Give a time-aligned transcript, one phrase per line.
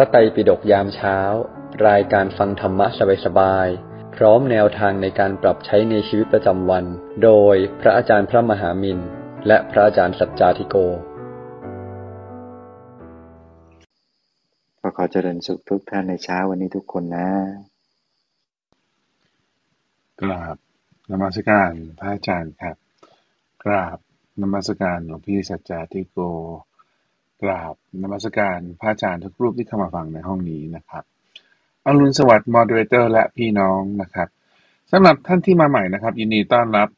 [0.00, 1.18] ระไตรปิฎกยามเช้า
[1.88, 2.86] รายการฟังธรรมะ
[3.24, 6.84] สบายๆ พร้อมแนวทางในการปรับใช้ในชีวิตประจำวัน
[7.24, 8.98] โดยพระอาจารย์พระมหามิน
[9.46, 10.76] และพระอาจารย์สัจจาธิโก
[14.80, 17.28] ก็ขอเจริญสุขทุกท่านในเช้าวันนี้ทุกคนนะ
[20.20, 20.56] กราบ
[21.10, 22.76] นมัสการพระอาจารย์ครับ
[23.64, 23.98] กราบ
[24.40, 26.18] นมัสการหลวงพี่สัจจาธิโก
[27.42, 31.04] กราบนมัสการพระอาจารย์ทุกรูปที่เข้ามาฟังในห้องนี้นะครับ
[31.86, 34.28] อรุณสวัสดิ์มอดเรเตอร์ และพี่น้องนะครับ
[34.90, 36.88] สำหรับท่านที่มาใหม่นะครับ ยินดีต้อนรับ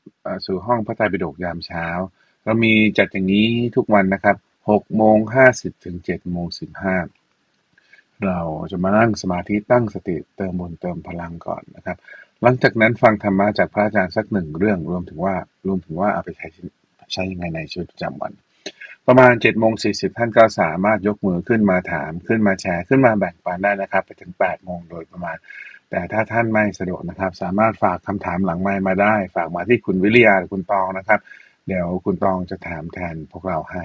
[0.46, 1.86] สู่ห้องพระไตรปิฎกยามเช้า
[2.44, 5.18] เรามีจัดอย่างนี้ทุกวันนะครับ6โมง
[5.50, 6.46] 50ถึง7โมง
[7.56, 11.96] 15 เราจะมานั่งสมาธิตั้งสติเติมบุญเติมพลังก่อนนะครับ
[12.42, 15.34] หลังจากนั้นฟังธรรมะจากพระอาจารย์สักหนึ่งเรื่องรวมถึงว่า
[15.66, 16.48] รวมถึงว่าเอาไปใช้
[17.12, 18.32] ใช้ยังไงในชีวิตประจำวัน
[19.06, 25.36] ประมาณ7จ็ดโมงสีท่านก็สามารถยกมือขึ้นมาถามขึ้นมาแชร์ขึ้นมาแบ่งปันได้นะครับ ไปถึง8ปดโมงโดยประมาณ
[25.90, 31.20] แต่ถ้าท่านไม่สะดวกนะครับ สามารถฝากคำถามหลังไมค์มาได้ ฝากมาที่คุณวิริยาหรือคุณตองนะครับ
[31.68, 33.84] เดี๋ยวคุณตองจะถามแทนพวกเราให้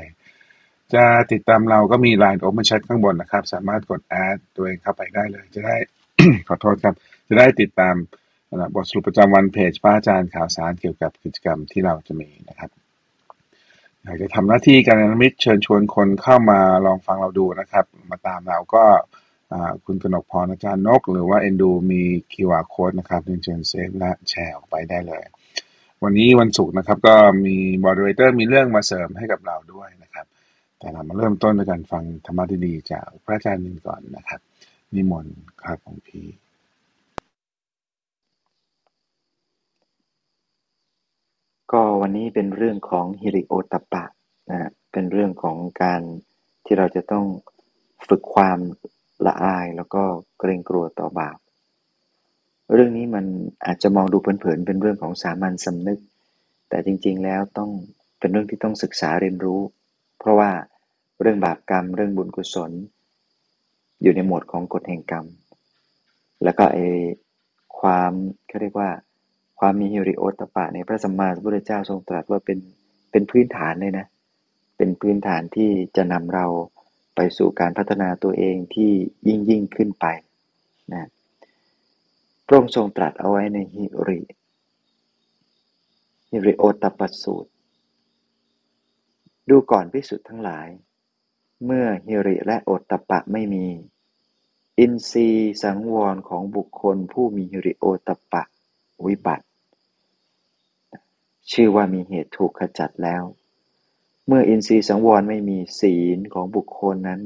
[0.93, 5.75] จะติดตามเราก็มี Line Open Chat ข้างบนนะครับ สามารถกดแอดตัวเองเข้าไปได้เลย จะได้
[6.47, 6.95] ขอโทษครับ
[7.27, 7.95] จะได้ติดตาม
[8.75, 12.84] บทสรุปประจำวันเพจพระอาจารย์ข่าวสารเกี่ยวกับกิจกรรมที่เราจะมีนะครับ
[14.05, 18.83] อยากจะทำหน้าที่การนมิตรเชิญชวนคนเข้ามาลองฟังเราดูนะครับ มาตามเราก็
[19.85, 22.01] คุณกนกพรอาจารย์นก หรือว่าเอ็นดูมี
[22.33, 25.23] QR code นะครับเรียนเชิญเซฟและแชร์ออกไปได้เลย
[26.03, 30.25] วันนี้วันศุกร์นะครับก็มีบอดเรเตอร์มีเรื่องมาเสริมให้กับเราด้วยนะครับ
[30.79, 34.39] แต่เรามาเริ่มต้นด้วยการฟังธรรมะดีๆจากพระอาจารย์นินก่อนนะครับ
[34.95, 36.25] นิมนต์ครับของพี่
[41.75, 44.05] ก็วันนี้เป็นเรื่องของฮิริโอตปปะ
[44.49, 46.01] นะฮะเป็นเรื่องของการ
[46.65, 47.25] ที่เราจะต้อง
[48.07, 48.59] ฝึกความ
[49.25, 50.03] ละอายแล้วก็
[50.39, 51.37] เกรงกลัวต่อบาป
[52.73, 53.25] เรื่องนี้มัน
[53.65, 55.99] อาจจะมองดูเผินๆเป็นเรื่องของสามัญสำนึก
[56.69, 57.71] แต่จริง ๆ แล้วต้อง
[58.19, 59.59] เป็นเรื่องที่ต้องศึกษาเรียนรู้
[60.19, 60.51] เพราะว่า
[61.21, 62.71] เรื่องบาปกรรมเรื่องบุญกุศล
[64.01, 65.25] อยู่ในหมวดของกฎแห่งกรรม
[66.43, 66.77] แล้วก็ไอ
[67.79, 68.11] ความ
[68.47, 68.89] เขาเรียกว่า
[69.59, 72.59] ความมีฮิริโอตตปปะในพระสัมมาสัมพุทธเจ้าทรงตรัสว่าเป็น
[73.11, 74.07] เป็นพื้นฐานเลยนะ
[74.77, 76.45] เป็นพื้นฐานที่จะนำเรา
[77.15, 78.91] ไปสู่การพัฒนาตัวเองที่
[79.27, 80.05] ยิ่งยิ่งขึ้นไป
[80.93, 81.09] นะ
[82.45, 84.19] พระองค์ทรงตรัสเอาไว้ในฮิริ
[86.29, 87.49] ฮิริโอตตปปสูตร
[89.49, 90.67] ดูก่อนพิสุทธ์ทั้งหลาย
[91.65, 93.65] เมื่อฮิริและโอตตปปะไม่มี
[94.79, 98.43] อินทรีย์สังวรของบุคคลผู้มีฮิริโอตตปปะ
[99.05, 99.45] วิบัติ
[101.51, 103.23] ชื่อว่ามีเหตุถูกขจัดแล้ว
[104.27, 107.21] เมื่ออินทรีย์สังวรไม่มีศีลของบุคคลนั้น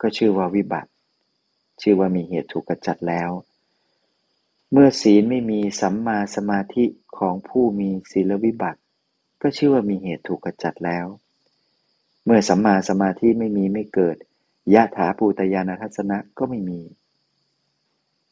[0.00, 0.90] ก็ชื่อว่าวิบัติ
[1.82, 3.30] ชื่อว่ามีเหตุถูกขจัดแล้ว
[4.72, 6.84] เมื่อศีลไม่มีสัมมาสมาธิ
[7.18, 8.80] ของผู้มีศีลวิบัติ
[9.42, 11.06] ก็ชื่อว่ามีเหตุถูกขจัดแล้ว
[12.24, 14.16] เมื่อสัมมาสมาธิไม่มีไม่เกิด
[14.74, 16.80] ยะถาภูตยานทัศนะก็ไม่มี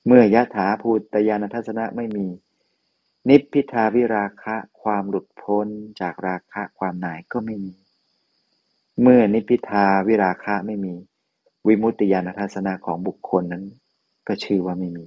[0.06, 2.26] เมื่อยะถาภูตยานทัศนะไม่มี
[3.28, 5.66] นิพพิทาวิราคะความหลุดพ้น
[6.00, 7.74] จากราคะความหน่ายก็ไม่มี
[9.02, 10.94] เมื่อนิพพิทาวิราคะไม่มี
[11.66, 13.64] วิมุตติยานทัศนะของบุคคลนั้น
[14.28, 15.06] ก็ชื่อว่าไม่มี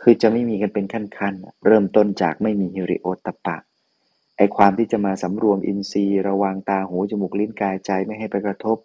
[0.00, 3.56] คือจะไม่มีกันเป็นขั้นๆ เริ่มต้นจากไม่มีฮิริโอตตปปะ
[4.36, 8.78] ไอความที่จะมาสำรวมอินทรีย์ระวังตาหูจมูกลิ้นกายใจไม่ให้ไปกระทบ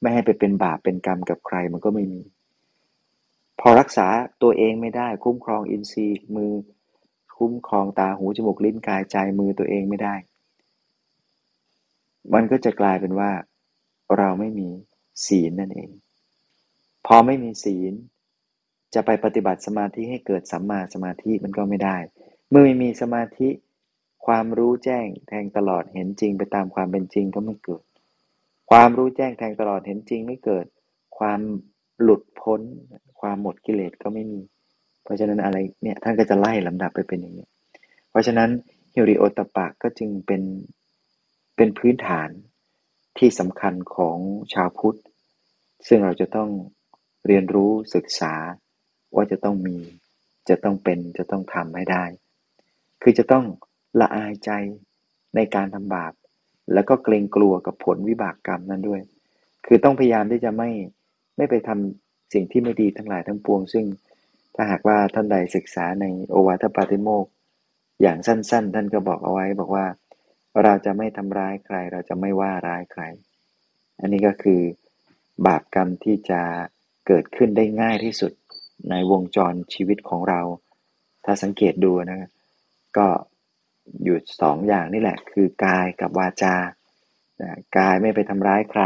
[0.00, 2.20] ไม่ให้ไปเป็นบาปเป็นกรรมกับใครมันก็ไม่มี
[3.60, 4.08] พอรักษา
[4.42, 6.52] ตัวเองไม่ได้ คุ้มครองอินทรีย์มือ
[7.38, 10.14] คุ้มครองตาหูจมูกลิ้นกายใจมือตัวเองไม่ได้
[12.34, 13.30] มันก็จะกลายเป็นว่า
[14.16, 14.68] เราไม่มี
[15.26, 15.90] ศีลนั่นเอง
[17.06, 17.92] พอไม่มีศีล
[18.94, 21.96] จะไปปฏิบัติสมาธิให้เกิดสัมมาสมาธิมันก็ไม่ได้
[22.50, 23.48] เมื่อไม่มีสมาธิ
[24.26, 27.82] ความรู้แจ้งแทงตลอดเห็นจริงไปตามความเป็นจริงก็ไม่เกิด
[28.70, 30.66] ความรู้แจ้งแทงตลอดเห็นจริงไม่เกิด
[31.18, 31.40] ความ
[32.02, 32.60] หลุดพ้น
[33.20, 34.40] ความหมดกิเลสก็ไม่มี
[35.02, 37.46] เพราะฉะนั้นอะไรเนี่ยท่านก็จะไล่ลำดับไปเป็นอย่างนี้
[38.10, 38.50] เพราะฉะนั้น
[38.92, 40.42] ฮิริโอตปะก็จึงเป็น
[41.56, 42.28] เป็นพื้นฐาน
[43.18, 44.18] ที่สำคัญของ
[44.52, 44.98] ชาวพุทธ
[45.86, 46.50] ซึ่งเราจะต้อง
[47.26, 48.34] เรียนรู้ศึกษา
[49.14, 49.76] ว่าจะต้องมี
[50.48, 52.04] จะต้องเป็นจะต้องทำให้ได้
[53.02, 53.44] คือจะต้อง
[54.00, 54.50] ละอายใจ
[55.34, 56.12] ในการทำบาป
[56.74, 59.02] แล้วก็เกรงกลัวกับผลวิบากกรรมนั้นด้วย
[59.66, 60.70] คือต้องพยายามที่จะไม่
[61.38, 63.84] ไม่ไปทำสิ่งที่ไม่ดีทั้งหลายทั้งปวง ซึ่ง
[64.54, 67.26] ถ้าหากว่าท่านใดศึกษาในโอวาทปาติโมก
[68.02, 69.86] อย่างสั้น ๆ ท่านก็บอกเอาไว้บอกว่า
[70.62, 73.02] เราจะไม่ทำร้ายใคร เราจะไม่ว่าร้ายใคร
[74.00, 74.60] อันนี้ก็คือ
[75.46, 76.40] บาปกรรมที่จะ
[77.06, 78.32] เกิดขึ้นได้ง่ายที่สุด
[78.90, 80.40] ในวงจรชีวิตของเรา
[81.24, 82.30] ถ้าสังเกตดูนะ
[82.96, 83.06] ก็
[84.04, 86.54] อยู่สองอย่างนี่แหละคือกายกับวาจา
[87.78, 88.82] กายไม่ไปทำร้ายใคร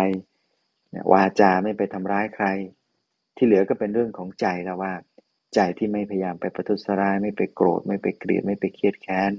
[1.12, 2.46] วาจาไม่ไปทำร้ายใคร
[3.36, 4.92] ที่เหลือก็เป็นเรื่องของใจแล้วว่า
[5.54, 9.32] ใจที่ไม่พยายามไปประทุษร้าย ไม่ไปโกรธ ไม่ไปเกลียด ไม่ไปเครียดแค้น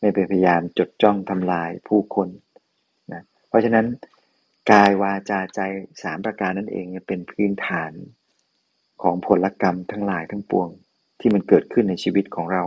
[0.00, 2.28] ไม่ไปพยายามจดจ้องทำลายผู้คน
[3.12, 3.86] นะเพราะฉะนั้น
[4.70, 5.60] กายวาจาใจ
[6.02, 7.92] สามประการนั่นเองเป็นพื้นฐาน
[9.02, 10.68] ของผลกรรมทั้งหลายทั้งปวง
[11.20, 12.64] ที่มันเกิดขึ้นในชีวิตของเรา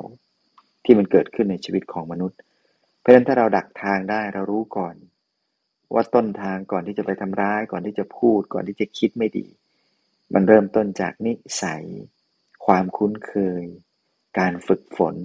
[0.86, 2.40] ที่มันเกิดขึ้นในชีวิตของมนุษย์
[3.00, 4.96] เพราะฉะนั้นถ้าเราดักทางได้เรารู้ก่อน
[5.94, 9.48] ว่าต้นทางก่อนที่จะไปทำร้าย ก่อนที่จะพูด ก่อนที่จะคิดไม่ดี
[10.34, 11.84] มันเริ่มต้นจากนิสัย
[12.66, 13.63] ความคุ้นเคย
[14.39, 15.16] การฝึกฝน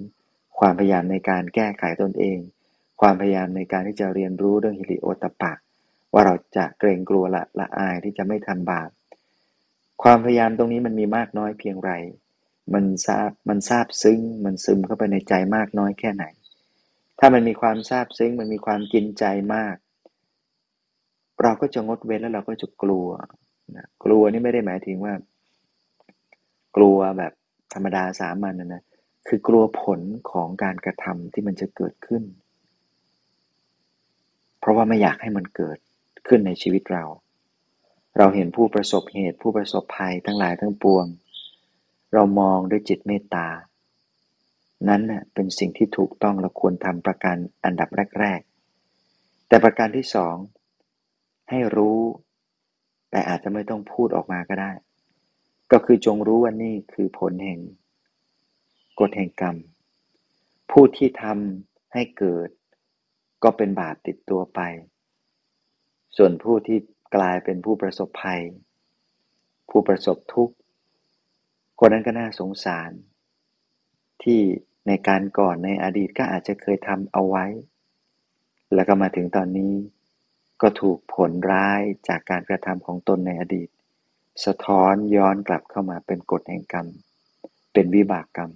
[0.59, 2.39] ความพยายามในการแก้ไขตนเอง
[3.01, 5.53] ความพยายามในการที่จะเรียนรู้เรื่องฮิริโอตปะ
[6.13, 8.89] ว่าเราจะเกรงกลัวละละอายที่จะไม่ทำบาป
[10.03, 11.91] ความพยายามตรงนี้มันมีมากน้อยเพียงไร
[12.73, 16.25] มันทราบ มันทราบซึ้ง มันซึมเข้าไปในใจมากน้อยแค่ไหน
[17.19, 19.25] ถ้ามันมีความทราบซึ้ง มันมีความกินใจ
[19.55, 19.75] มาก
[21.41, 23.07] เราก็จะงดเว้นแล้วเราก็จะกลัว
[23.77, 25.13] นะกลัวนี่ไม่ได้หมายถึงว่า
[26.75, 27.33] กลัวแบบ
[27.73, 28.83] ธรรมดาสามัญนะนะ
[29.27, 30.01] คือกลัวผล
[30.31, 32.23] ของการกระทำที่มันจะเกิดขึ้น
[34.59, 35.77] เพราะว่าไม่อยากให้มันเกิด
[36.27, 37.03] ขึ้นในชีวิตเรา
[38.17, 41.05] เราเห็นผู้ประสบเหตุผู้ประสบภัยทั้งหลายทั้งปวง
[42.13, 43.47] เรามองด้วยจิตเมตตา
[44.87, 47.89] นั้นน่ยเป็นสิ่งที่ถูกต้องเราควรทำประการอันดับ
[48.19, 48.39] แรก
[48.95, 50.35] ๆ แต่ประการที่สอง
[51.49, 51.99] ให้รู้
[53.09, 54.71] แต่อาจจะไม่ต้องพูดออกมาก็ได้
[55.71, 57.59] ก็คือจงรู้ว่านี่คือผลแห่ง
[58.99, 59.55] กฎแห่งกรรม
[60.71, 62.49] ผู้ที่ทำให้เกิด
[63.43, 64.59] ก็เป็นบาปติดตัวไป
[66.17, 66.77] ส่วนผู้ที่
[67.15, 68.41] กลายเป็นผู้ประสบภัย
[69.69, 70.55] ผู้ประสบทุกข์
[71.79, 72.91] คนนั้นก็น่าสงสาร
[74.23, 74.39] ที่
[74.87, 77.45] ในการก่อนในอดีตก็อาจจะเคยทำเอาไว้
[78.73, 79.73] แล้วก็มาถึงตอนนี้
[80.63, 83.69] ก็ถูกผลร้ายจากการกระทำของตนในอดีต
[84.45, 86.87] สะท้อนย้อนกลับเข้ามาเป็นกฎแห่งกรรม
[87.73, 88.51] เป็นวิบากกรรม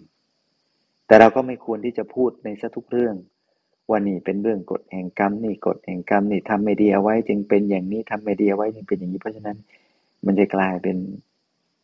[1.05, 3.15] แต่เราก็ไม่ควรที่จะพูดในสทุกเรื่อง
[3.89, 9.57] ว่านี่เป็นเรื่องกฎแห่งกรรมนี่กฎแห่งกรรมนี่ทำไม่ดีเอาไว้ จึงเป็นอย่างนี้ทำไม่ดีเอาไว้จึงเป็นอย่างนี้เพราะฉะนั้น
[10.25, 10.97] มันจะกลายเป็น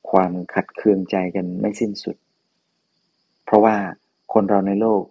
[0.09, 2.15] ความขัดเคืองใจกันไม่สิ้นสุด
[3.45, 3.75] เพราะว่า
[4.33, 5.03] คนเราในโลก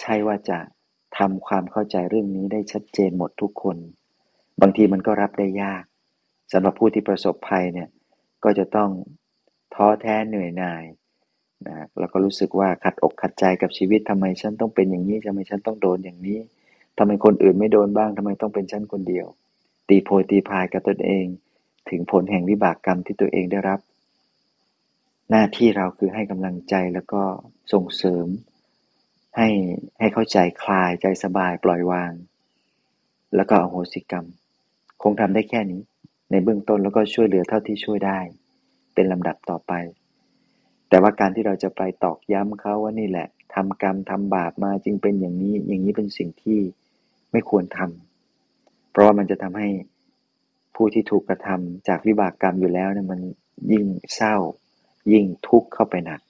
[0.00, 0.58] ใช่ว่าจะ
[1.18, 3.76] ทำความเข้าใจเรื่องนี้ได้ชัดเจนหมดทุกคน
[4.60, 5.84] บางทีมันก็รับได้ยาก
[6.52, 7.88] สำหรับผู้ที่ประสบภัยเนี่ย
[8.44, 8.90] ก็จะต้อง
[9.74, 10.84] ท้อแท้เหนื่อยหน่าย
[11.66, 16.38] นะแล้วก็รู้สึกว่าขัดอกขัดใจกับชีวิตทำไมฉันต้องเป็นอย่างนี้ทำไมฉันต้องโดนอย่างนี้
[16.98, 19.26] ทำไมคนอื่นไม่โดนบ้างทำไมต้องเป็นฉันคนเดียว
[19.88, 21.26] ตีโพยตีพายกับตนเอง
[21.90, 23.80] ถึงผลแห่งวิบากกรรมที่ตัวเองได้รับ
[25.30, 27.22] หน้าที่เราคือให้กำลังใจแล้วก็
[27.72, 28.26] ส่งเสริม
[29.36, 29.48] ให้
[30.00, 32.12] ให้เข้าใจคลายใจสบายปล่อยวาง
[33.36, 34.26] แล้วก็อโหสิกรรม
[35.02, 35.80] คงทำได้แค่นี้
[36.30, 38.20] ในเบื้องต้นแล้วก็ช่วยเหลือเท่าที่ช่วยได้
[38.94, 39.72] เป็นลำดับต่อไป
[40.88, 46.58] แต่ว่าการที่เราจะไปตอกย้ำเขาว่านี่แหละทำกรรมทำบาปมาจึงเป็นอย่างนี้ อย่างนี้เป็นสิ่งที่
[47.32, 49.68] ไม่ควรทำเพราะว่ามันจะทำให้
[50.74, 53.20] ผู้ที่ถูกกระทำจากวิบากกรรมอยู่แล้วเนี่ยมัน
[53.72, 53.84] ยิ่ง
[54.14, 54.36] เศร้า
[55.12, 56.20] ยิ่งทุกข์เข้าไปหนัก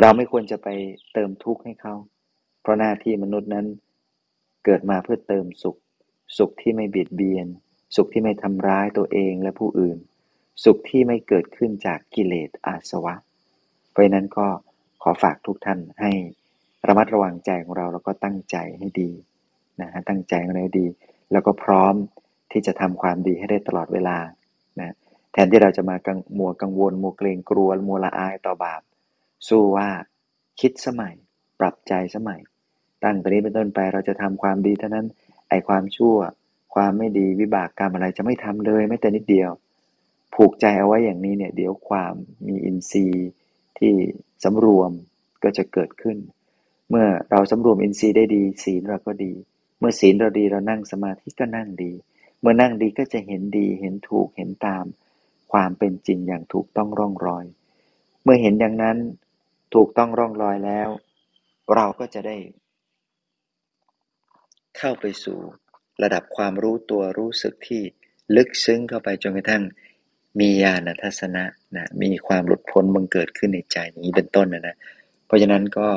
[0.00, 0.68] เราไม่ควรจะไป
[1.12, 1.94] เติมทุกข์ให้เขา
[2.60, 3.66] เพราะหน้าที่มนุษย์นั้น
[4.64, 5.76] เกิดมาเพื่อเติมสุข
[6.38, 7.46] สุขที่ไม่เบียดเบียน
[7.96, 9.98] สุขที่ไม่ทำร้ายตัวเองและผู้อื่น
[10.64, 13.14] สุขที่ไม่เกิดขึ้นจากกิเลสอาสวะ
[13.90, 14.46] เพราะนั้นก็
[15.02, 16.12] ขอฝากทุกท่านให้
[16.86, 19.10] ระมัดระวังใจของเราแล้วก็ตั้งใจให้ดี
[19.80, 20.86] นะฮะตั้งใจให้ดี
[21.32, 21.94] แล้วก็พร้อม
[22.52, 24.18] ที่จะทำความดีให้ได้ตลอดเวลา
[24.80, 24.94] นะ
[25.32, 28.82] แทนที่เราจะมากังมัวกังวลมัวเกรงกลัวมัวละอายต่อบาป
[29.48, 29.88] สู้ว่า
[30.60, 31.14] คิดสมัย
[31.60, 32.40] ปรับใจสมัย
[33.04, 35.06] ตั้งแต่นี้เป็นต้นไปเราจะทำความดีเท่านั้น
[35.48, 36.16] ไอความชั่ว
[36.74, 39.50] ความไม่ดีวิบากกรรมอะไรจะไม่ทำเลยไม่แต่นิดเดียว
[40.34, 42.14] ผูกใจเอาไว้อย่างนี้เนี่ยเดี๋ยวความ
[42.46, 43.28] มีอินทรีย์
[43.78, 43.94] ที่
[44.44, 44.90] สำรวม
[45.42, 46.18] ก็จะเกิดขึ้น
[46.90, 49.32] เมื่อเราสำรวมอินทรีย์ได้ดี ศีลเราก็ดี
[49.78, 51.92] เมื่อศีลเราดีเรานั่งสมาธิก็นั่งดี
[52.40, 54.84] เมื่อนั่งดีก็จะเห็นดีเห็นถูกเห็นตาม
[55.52, 57.44] ความเป็นจริงอย่างถูกต้องร่องรอย
[58.22, 58.96] เมื่อเห็นอย่างนั้น
[59.74, 60.88] ถูกต้องร่องรอยแล้ว
[61.74, 62.36] เราก็จะได้
[64.76, 65.38] เข้าไปสู่
[66.02, 67.82] ระดับความรู้ตัวรู้สึกที่
[68.36, 69.62] ลึกซึ้งเข้าไปจนกระทั่ง
[70.40, 71.44] มีญาณทัศนะ
[71.76, 74.76] นะมีความหลุดพ้นบังเกิดขึ้นในใจนี้เป็นต้นนะนะ
[75.26, 75.88] เพราะฉะนั้นก็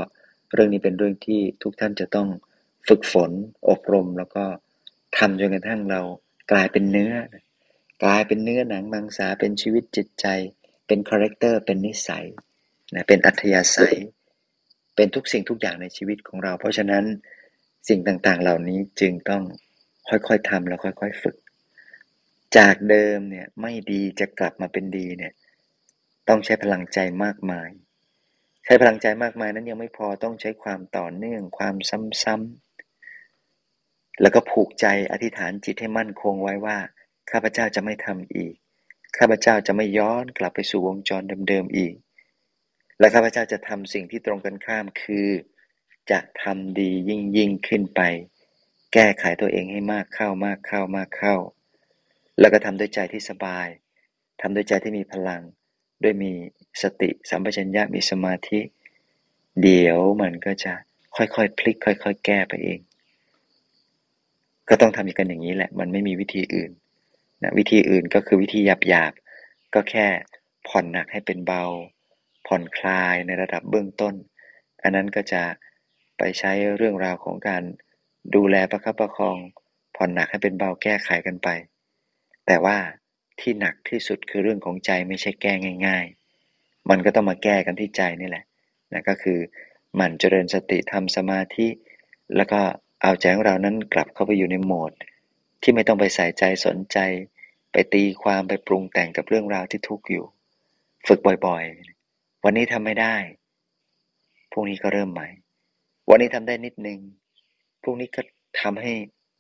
[0.53, 2.27] เรื่องนี้เป็นเรื่องที่ทุกท่านจะต้อง
[2.88, 3.31] ฝึกฝน
[3.69, 4.43] อบรม แล้วก็
[5.17, 6.01] ทำจนกระทั่งเรา
[6.51, 7.13] กลายเป็นเนื้อ
[8.03, 10.25] กลายเป็นเนื้อหนังมังสาเป็นชีวิตจิตใจ
[10.88, 12.25] เป็น character เป็นนิสัย
[12.93, 13.95] นะเป็นอัธยาศัย
[14.95, 17.03] เป็นทุกสิ่งทุกอย่างในชีวิตของเรา เพราะฉะนั้น
[17.89, 19.43] สิ่งต่างๆ เหล่านี้จึงต้อง
[20.10, 21.36] ค่อยๆทำแล้วค่อยๆฝึก
[22.57, 25.33] จากเดิมเนี่ยไม่ดีจะกลับมาเป็นดีเนี่ย
[26.27, 27.69] ต้องใช้พลังใจมากมาย
[28.65, 31.75] ใช้พลังใจมากมายนั้นยังไม่พอต้องใช้ความต่อเนื่องความ
[32.24, 36.77] ซ้ำๆแล้วก็ผูกใจอธิษฐานจิตให้มั่นคงไว้ว่า
[37.31, 38.53] ข้าพเจ้าจะไม่ทำอีก
[39.17, 41.93] ข้าพเจ้าจะไม่ย้อนกลับไปสู่วงจรเดิมๆอีก
[43.00, 45.27] และข้าพเจ้าจะทำสิ่งที่ตรงกันข้ามคือ
[46.12, 48.01] จะทำดียิ่งยิ่งขึ้นไป
[48.93, 51.35] แก้ไขตัวเองให้มากเข้ามากเข้ามากเข้า
[52.39, 53.67] แล้วก็ทำด้วยใจที่สบาย
[54.41, 55.41] ทำด้วยใจที่มีพลัง
[56.03, 56.31] ด้วยมี
[56.81, 58.59] สติสัมปชัญญะมีสมาธิ
[59.62, 60.73] เดี๋ยวมันก็จะ
[61.15, 62.79] ค่อยๆพลิก ค่อย ๆ แก้ไปเอง
[64.69, 66.71] ก็ต้องทำกันอย่างนี้แหละ มันไม่มีวิธีอื่น
[67.43, 70.07] นะวิธีอื่นก็คือวิธีหยาบๆก็แค่
[70.67, 71.65] ผ่อนหนักให้เป็นเบา
[72.47, 74.15] ผ่อนคลายในระดับเบื้องต้น
[74.81, 75.43] อันนั้นก็จะ
[76.17, 77.63] ไปใช้เรื่องราวของการ
[78.35, 79.37] ดูแลประคับประคอง
[79.95, 81.47] ผ่อนหนักให้เป็นเบาแก้ไขกันไป
[82.45, 82.77] แต่ว่า
[83.39, 85.53] ที่หนักที่สุดคือเรื่องของใจไม่ใช่แก้
[85.87, 86.05] ง่าย
[86.47, 88.45] ๆ มันก็ต้องมาแก้กันที่ใจนี่แหละ
[88.93, 89.39] นะก็คือ
[89.95, 91.67] หมั่นเจริญสติทำสมาธิ
[92.35, 92.59] แล้วก็
[93.01, 94.91] เอาใจของเรานั้นกลับเข้าไปอยู่ในโหมด
[95.61, 96.97] ที่ไม่ต้องไปใส่ใจสนใจ
[97.71, 100.25] ไปตีความไปปรุงแต่งกับเรื่องราวที่ทุกข์อยู่
[101.07, 103.15] ฝึกบ่อยๆ วันนี้ทำไม่ได้
[104.51, 105.27] พรุ่งนี้ก็เริ่มใหม่
[106.09, 106.99] วันนี้ทำได้นิดนึง
[107.83, 108.21] พรุ่งนี้ก็
[108.61, 108.93] ทำให้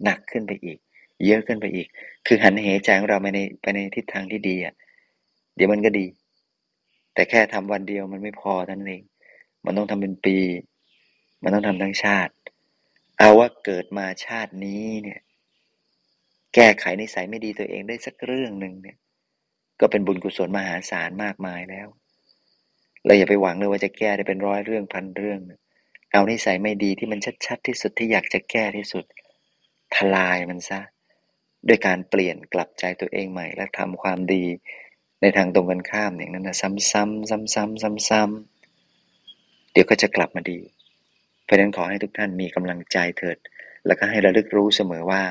[0.03, 0.77] หนักขึ้นไปอีก
[1.25, 1.87] เยอะขึ้นไปอีก
[2.27, 4.73] คือหันเหใจของเราไปในไปในทิศทางที่ดีอะ
[5.55, 6.05] เดี๋ยวมันก็ดี
[7.13, 9.03] แต่แค่ทำวันเดียวมันไม่พอท่านเอง
[9.65, 10.37] มันต้องทำเป็นปี
[11.43, 12.33] มันต้องทำทั้งชาติ
[13.17, 15.21] เอาว่าเกิดมาชาตินี้เนี่ย
[16.55, 18.97] แก้ไขนิสัยไม่ดีตัวเองได้สักเรื่องหนึ่งเนี่ย
[19.79, 21.87] ก็เป็นบุญกุศลมหาศาลมากมายแล้ว
[23.05, 25.39] เราอย่าไปหวังเลยว่าจะแก้ได้เป็นร้อยเรื่องพันเรื่อง
[26.13, 29.05] เอานิสัยไม่ดีที่มันชัดๆที่สุดที่อยากจะแก้ที่สุด
[29.95, 30.79] ทลายมันซะ
[31.67, 34.45] ด้วยการเปลี่ยนกลับใจตัวเองใหม่ และทำความดี
[35.21, 40.59] ในทางตรงกันข้ามอย่างนั้นนะซ้ำๆซ้ำๆซ้ำๆเดี๋ยวก็จะกลับมาดี
[41.43, 43.37] เพราะนั้นขอให้ทุกท่านมีกำลังใจเถิด
[43.85, 45.23] แล้วก็ให้ระลึกรู้เสมอว่า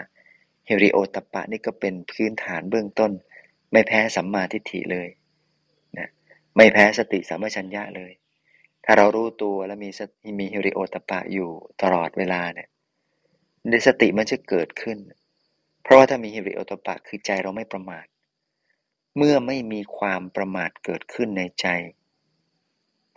[0.67, 3.13] เฮริโอตปะนี่ก็เป็นพื้นฐานเบื้องต้น
[3.73, 5.09] ไม่แพ้สัมมาทิฏฐิเลย
[5.99, 6.09] นะ
[6.57, 8.13] ไม่แพ้สติสัมปชัญญะเลย
[8.85, 9.91] ถ้าเรารู้ตัวแล้วมี
[10.41, 11.51] มีเฮริโอตปะอยู่
[11.83, 12.69] ตลอดเวลาเนี่ย
[13.69, 14.99] ในสติมันจะเกิดขึ้น
[15.83, 18.07] เพราะว่าถ้ามีเฮริโอตปะคือใจเราไม่ประมาท
[19.17, 21.67] เมื่อไม่มีความประมาทเกิดขึ้นในใจ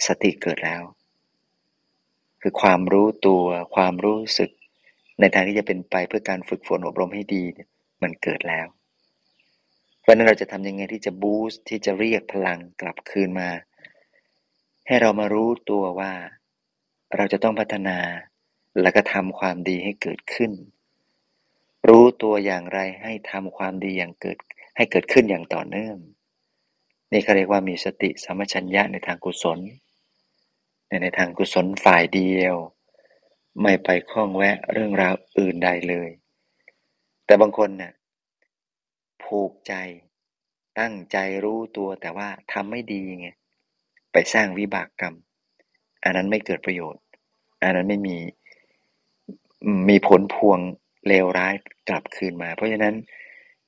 [0.08, 0.84] สติเกิดแล้ว
[2.42, 3.44] คือความรู้ตัว
[3.76, 4.52] ความรู้สึก
[5.20, 7.44] ในทางที่จะเป็นไปเพื่อการฝึกฝนอบรมให้ดี
[8.04, 8.68] มันเกิดแล้ว
[10.02, 13.50] เพราะนั้นเราจะทำยังไงที่จะบูสต์ที่จะเรียกพลังกลับคืนมา
[14.88, 16.14] ให้เรามารู้ตัวว่า
[17.16, 17.98] เราจะต้องพัฒนา
[18.82, 20.52] และก็ทำความดีให้เกิดขึ้น
[21.90, 24.38] รู้ตัวอย่างไรให้ทำความดีอย่างเกิด
[24.76, 25.98] ให้เกิดขึ้นอย่างต่อเนื่อง
[27.12, 29.60] นี่เขาเรียกว่ามีสติสัมปชัญญะในทางกุศล
[30.88, 32.56] ในในทางกุศลฝ่ายเดียว
[33.62, 36.10] ไม่ไปคล้องแวะเรื่องราวอื่นใดเลย
[37.26, 37.94] แต่บางคนเนะ่ย
[39.24, 39.74] ผูกใจ
[40.80, 43.30] ตั้งใจรู้ตัวแต่ว่าทำไม่ดีไง
[44.16, 45.16] ไปสร้างวิบากกรรม
[46.04, 47.04] อันนั้นไม่เกิดประโยชน์
[47.64, 48.18] อันนั้นไม่มี
[49.90, 50.60] มีผลพวง
[51.08, 51.54] เลวร้าย
[51.90, 52.96] กลับคืนมา เพราะฉะนั้น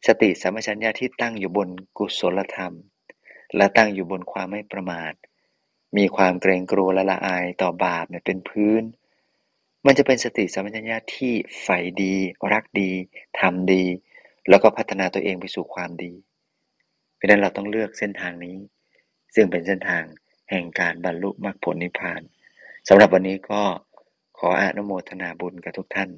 [0.07, 2.73] สติสัมปชัญญะที่ตั้งอยู่บนกุศลธรรม
[3.55, 5.13] และตั้งอยู่บนความไม่ประมาท
[5.97, 8.83] มีความเกรงกลัวและละอายต่อบาปเนี่ยเป็นพื้น
[9.85, 12.15] มันจะเป็นสติสัมปชัญญะที่ใฝ่ดี
[12.53, 12.91] รักดี
[13.39, 13.83] ทำดี
[14.49, 16.13] แล้วก็พัฒนาตัวเองไปสู่ความดี
[17.15, 18.57] เพราะนั้นเราต้องเลือกเส้นทางนี้
[19.35, 20.03] ซึ่งเป็นเส้นทาง
[20.49, 22.21] แห่งการบรรลุมรรคผลนิพพาน
[22.87, 23.61] สำหรับวันนี้ก็
[24.37, 26.09] ขออนุโมทนาบุญกับทุกท่าน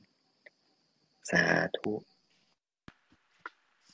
[1.31, 1.43] สา
[1.77, 1.93] ธุ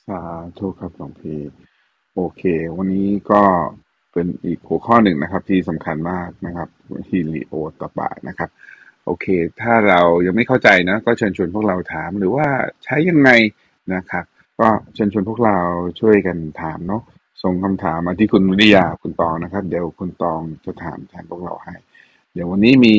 [0.06, 0.20] สา
[0.58, 1.40] ธุครับหลวงพี่
[2.14, 2.42] โอเค
[2.76, 3.42] วันนี้ก็
[4.12, 6.68] เป็นอีกหัวข้อหนึ่งนะครับ ที่สำคัญมากนะครับ
[7.08, 8.50] ฮิลิโอตบะนะครับ
[9.04, 9.26] โอเค
[9.60, 12.46] ถ้าเรายังไม่เข้าใจนะ ก็เชิญชวนพวกเราถามหรือว่า
[12.84, 13.30] ใช้ยังไง
[13.94, 14.24] นะครับ
[14.60, 15.58] ก็เชิญชวนพวกเรา
[16.00, 17.02] ช่วยกันถามเนาะ
[17.42, 21.74] ส่งคำถามมาที่คุณวิริยาคุณตองนะครับ เดี๋ยวคุณตองจะถามแทนพวกเราให้
[22.32, 22.94] เดี๋ยววันนี้มี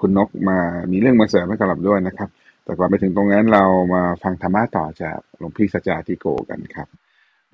[0.00, 0.58] คุณนกมา
[0.90, 2.28] มีเรื่องมาเสริมให้กับเราด้วยนะครับ
[2.64, 3.64] แต่ก่อนไปถึงตรงนั้นเรา
[3.94, 6.88] มาฟังธรรมะต่อจากหลวงพี่สัจจาธิโกกันครับ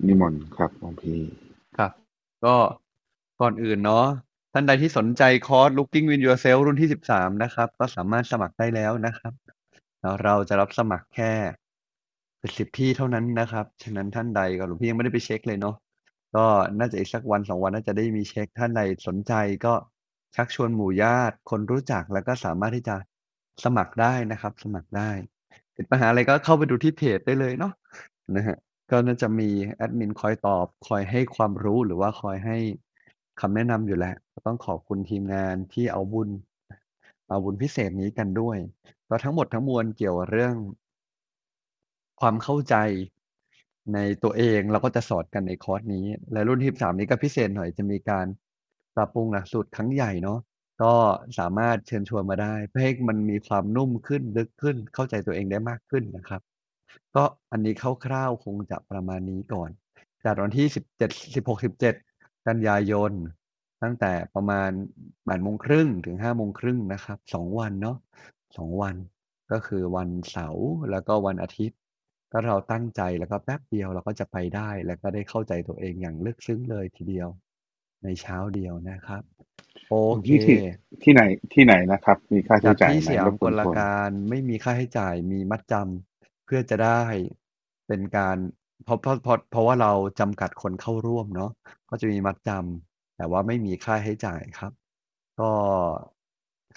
[0.07, 1.21] นิมนต์ครับหลวงพี่
[1.77, 1.91] ครับ
[2.45, 2.55] ก็
[3.41, 4.05] ก่อนอื่นเนาะ
[4.53, 9.33] ท่านใดที่สนใจคอร์ส Looking with Yourself รุ่นที่สิบสามนะครับ ก็สามารถสมัครได้แล้วนะครับ
[10.01, 11.31] แล้วเราจะรับสมัครแค่
[12.39, 15.75] เป็นสิบที่เท่านั้นนะครับ ฉะนั้นท่านใดก็หลวงพี่ยังไม่ได้ไปเช็คเลยเนาะ
[16.35, 16.45] ก็
[16.79, 19.33] น่าจะอีกสักวันสองวันน่าจะได้มีเช็คท่านใดสนใจ
[19.65, 19.73] ก็
[20.35, 22.95] ชักชวนหมู่ญาติ คนรู้จัก แล้วก็สามารถที่จะ
[23.63, 25.09] สมัครได้นะครับ สมัครได้
[25.75, 27.73] ติดปัญหาอะไรก็เข้าไปดูที่เพจได้เลยเนาะ
[28.35, 28.57] นะฮะ
[28.91, 32.57] ก็น่าจะมีแอดมินคอยตอบ คอยให้ความรู้ หรือว่าคอยให้
[33.41, 36.29] คำแนะนำอยู่แล้ว ก็ต้องขอบคุณทีมงานที่เอาบุญ
[37.29, 38.57] เอาบุญพิเศษนี้กันด้วย
[39.09, 40.55] ก็ทั้งหมดทั้งมวลเกี่ยวกับเรื่อง
[42.21, 42.75] ความเข้าใจ
[43.93, 48.25] ในตัวเองเราก็จะสอนกันในคอร์สนี้ และรุ่นที่สามนี้ก็พิเศษหน่อยจะมีการ
[48.95, 50.39] ปรับปรุงหลักสูตรครั้งใหญ่เนาะ
[50.83, 50.93] ก็
[51.39, 56.41] สามารถเชิญชวนมาได้ เพื่อให้มันมีความนุ่มขึ้นลึกขึ้น เข้าใจตัวเองได้มากขึ้นนะครับ
[57.15, 57.73] ก็อันนี้
[58.05, 59.69] คร่าวๆคงจะประมาณนี้ก่อน
[60.23, 61.95] จากวันที่สิบเจ็ดสิบหกสิบเจ็ด
[62.47, 63.11] กันยายน
[63.83, 64.69] ตั้งแต่ประมาณ
[65.25, 67.97] แปดโมงครึ่งถึงห้าโมงครึ่งนะครับสองวันเนาะ
[68.57, 68.95] สองวัน
[69.51, 71.77] ก็คือวันเสาร์แล้วก็วันอาทิตย์
[72.31, 77.29] ก็เราตั้งใจแล้วก็แป๊บเดียวเราก็จะไปได้ แล้วก็ได้เข้าใจตัวเองอย่างลึกซึ้งเลยทีเดียว
[78.03, 79.23] ในเช้าเดียวนะครับ
[79.89, 80.57] โอเคที่ที่
[81.03, 81.21] ที่ไหน
[81.53, 87.01] ที่ไหนนะครับ มีค่าใช้จากจ่ายที่ไหมสยารมบกกวนลคนการไม่มีค่าใช้จ่ายมีมัดจำเพื่อจะได้
[87.87, 88.37] เป็นการ
[88.85, 91.51] เพราะเพราะเพราะเพราะว่าเราจำกัดคนเข้าร่วมเนาะ
[91.89, 94.73] ก็จะมีมัดจำแต่ว่าไม่มีค่าใช้จ่ายครับ
[95.39, 95.51] ก็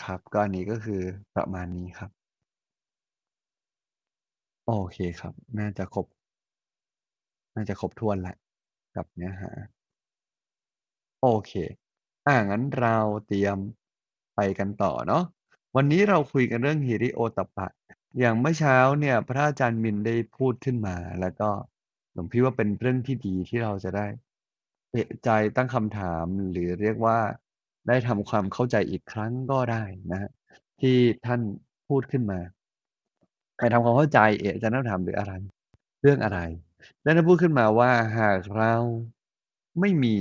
[0.05, 1.03] ครับก็อันนี้ก็คือ
[1.37, 2.11] ประมาณนี้ครับ
[4.73, 6.07] โอเคครับ น่าจะครบ
[7.55, 8.37] น่าจะครบถ้วนแหละ
[8.97, 9.51] กับเนื้อหา
[11.23, 11.53] โอเค
[12.27, 12.97] อ่า งั้นเรา
[13.27, 13.59] เตรียม
[14.35, 15.25] ไปกันต่อเนาะ
[15.77, 17.69] วันนี้เราคุยกันเรื่องฮิริโอตปปะ
[18.21, 21.51] อย่างเมื่อเช้าเนี่ย พระอาจารย์มินได้พูดขึ้นมา แล้วก็
[22.13, 24.07] หลวงพี่ว่าเป็นเรื่องที่ดีที่เราจะได้
[24.93, 27.19] เอะใจตั้งคำถามหรือเรียกว่า
[27.89, 30.31] ได้ทำความเข้าใจอีกครั้งก็ได้นะฮะ
[30.81, 30.97] ที่
[31.27, 31.41] ท่าน
[31.89, 32.41] พูดขึ้นมา
[33.61, 35.33] ไปทำความเข้าใจเอะจะนั่งถามหรืออะไร
[36.03, 36.39] เรื่องอะไร
[37.03, 38.75] แล้วท่านพูดขึ้นมาว่าหากเรา
[39.81, 40.17] ไม่มี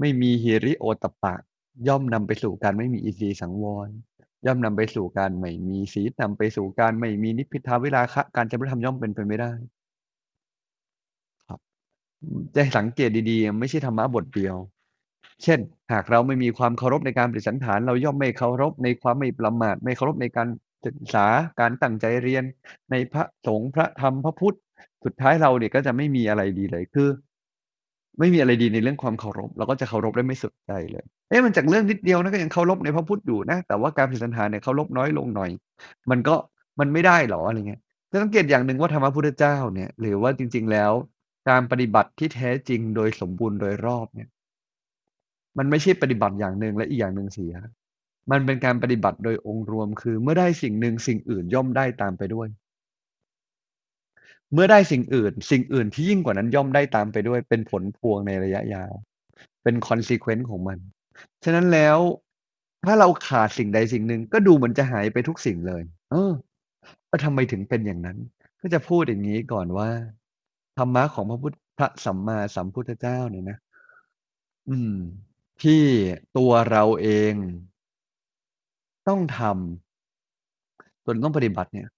[0.00, 1.34] ไม่มีฮิริโอตปะ
[1.88, 3.88] ย่อมนำไปสู่การไม่มีอินทรีสังวร
[4.46, 9.52] ย่อมนำไปสู่การไม่มีศีลนำไปสู่การไม่มีนิพพิทาเวิราคะการจำพระธรรมย่อมเป็นไปไม่ได้
[11.46, 11.60] ครับ
[12.54, 14.56] จะสังเกตดีๆ ไม่ใช่ธรรมะบทเดียว
[15.44, 15.60] เช่น
[15.92, 20.48] หากเราไม่มีความเคารพในการปฏิสันฐาน เราย่อมไม่เคารพในความไม่ประมาทไม่เคารพในการ
[20.86, 21.26] ศึกษา
[21.60, 22.44] การตั้งใจเรียน
[22.90, 24.56] ในพระสงฆ์พระธรรมพระพุทธ
[25.04, 27.08] สุดท้ายเราเนี่ยก็จะไม่มีอะไรดีเลยคือ
[28.18, 35.50] ไม่มีอะไรดีในเรื่องความเคารพ เราก็จะเคารพได้ไม่สุดใจเลยเอ๊ะมันจากเรื่องนิดเดียวนะก็ยังเคารพในพระพุทธอยู่นะ แต่ว่าการปฏิสันฐานเนี่ยเคารพน้อยลงหน่อย
[36.10, 36.34] มันก็
[36.80, 40.92] มันไม่ได้หรออะไรเงี้ยจะสังเกตอย่างหนึ่งว่าธรรมะพุทธเจ้าเนี่ย หรือว่าจริง ๆแล้ว
[41.48, 44.28] การปฏิบัติที่แท้จริงโดยสมบูรณ์โดยรอบเนี่ย
[45.58, 47.54] มันไม่ใช่ปฏิบัติอย่างหนึ่งและอีกอย่างหนึ่งเสีย
[48.30, 52.48] มันเป็นการปฏิบัติโดยองค์รวมคือ เมื่อได้สิ่งหนึ่งสิ่งอื่นย่อมได้ตามไปด้วย
[54.52, 58.92] เมื่อได้สิ่งอื่น สิ่งอื่นที่ยิ่งกว่านั้นย่อมได้ตามไปด้วย เป็นผลพวงในระยะยาว
[59.62, 60.78] เป็น consequence ของมัน
[61.44, 61.98] ฉะนั้นแล้ว
[62.86, 66.32] ถ้าเราขาดสิ่งใดสิ่งหนึ่งก็ดูเหมือนจะหายไปทุกสิ่งเลย เออ
[67.08, 68.18] แล้วทำไมถึงเป็นอย่างนั้น
[68.60, 69.88] ก็จะพูดอย่างนี้ก่อนว่า
[70.78, 73.58] ธรรมะของพระพุทธพระสัมมาสัมพุทธเจ้าเนี่ยนะ
[74.68, 74.96] อืม
[75.62, 75.84] ที่
[76.36, 77.34] ตัวเราเอง
[79.08, 81.88] ต้องทำตัวต้องปฏิบัติเนี่ย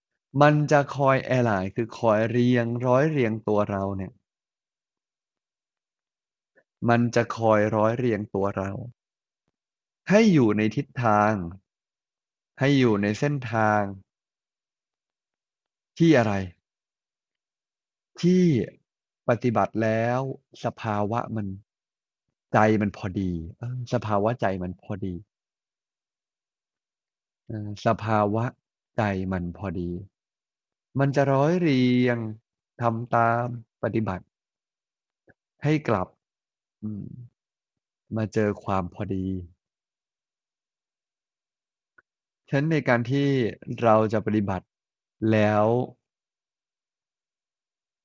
[0.43, 4.13] มันจะคอยแอร์ไลน์คือคอยเรียงร้อยเรียงตัวเราเนี่ย
[6.89, 8.71] มันจะคอยร้อยเรียงตัวเรา
[10.11, 11.33] ให้อยู่ในทิศทาง
[12.61, 13.83] ให้อยู่ในเส้นทาง
[15.99, 16.35] ที่อะไร
[18.21, 18.45] ที่
[19.29, 20.21] ปฏิบัติแล้ว
[20.65, 21.47] สภาวะมัน
[22.53, 23.31] ใจมันพอดี
[23.93, 25.15] สภาวะใจมันพอดี
[27.87, 28.45] สภาวะ
[28.97, 29.91] ใจมันพอดี
[30.99, 32.19] มันจะร้อยเรียง
[32.83, 33.45] ทำตาม
[33.83, 34.25] ปฏิบัติ
[35.65, 36.09] ให้กลับ
[36.85, 37.05] ม
[38.17, 39.27] มาเจอความพอดี
[42.49, 43.27] ฉะนั้นในการที่
[43.83, 44.67] เราจะปฏิบัติ
[45.33, 45.65] แล้ว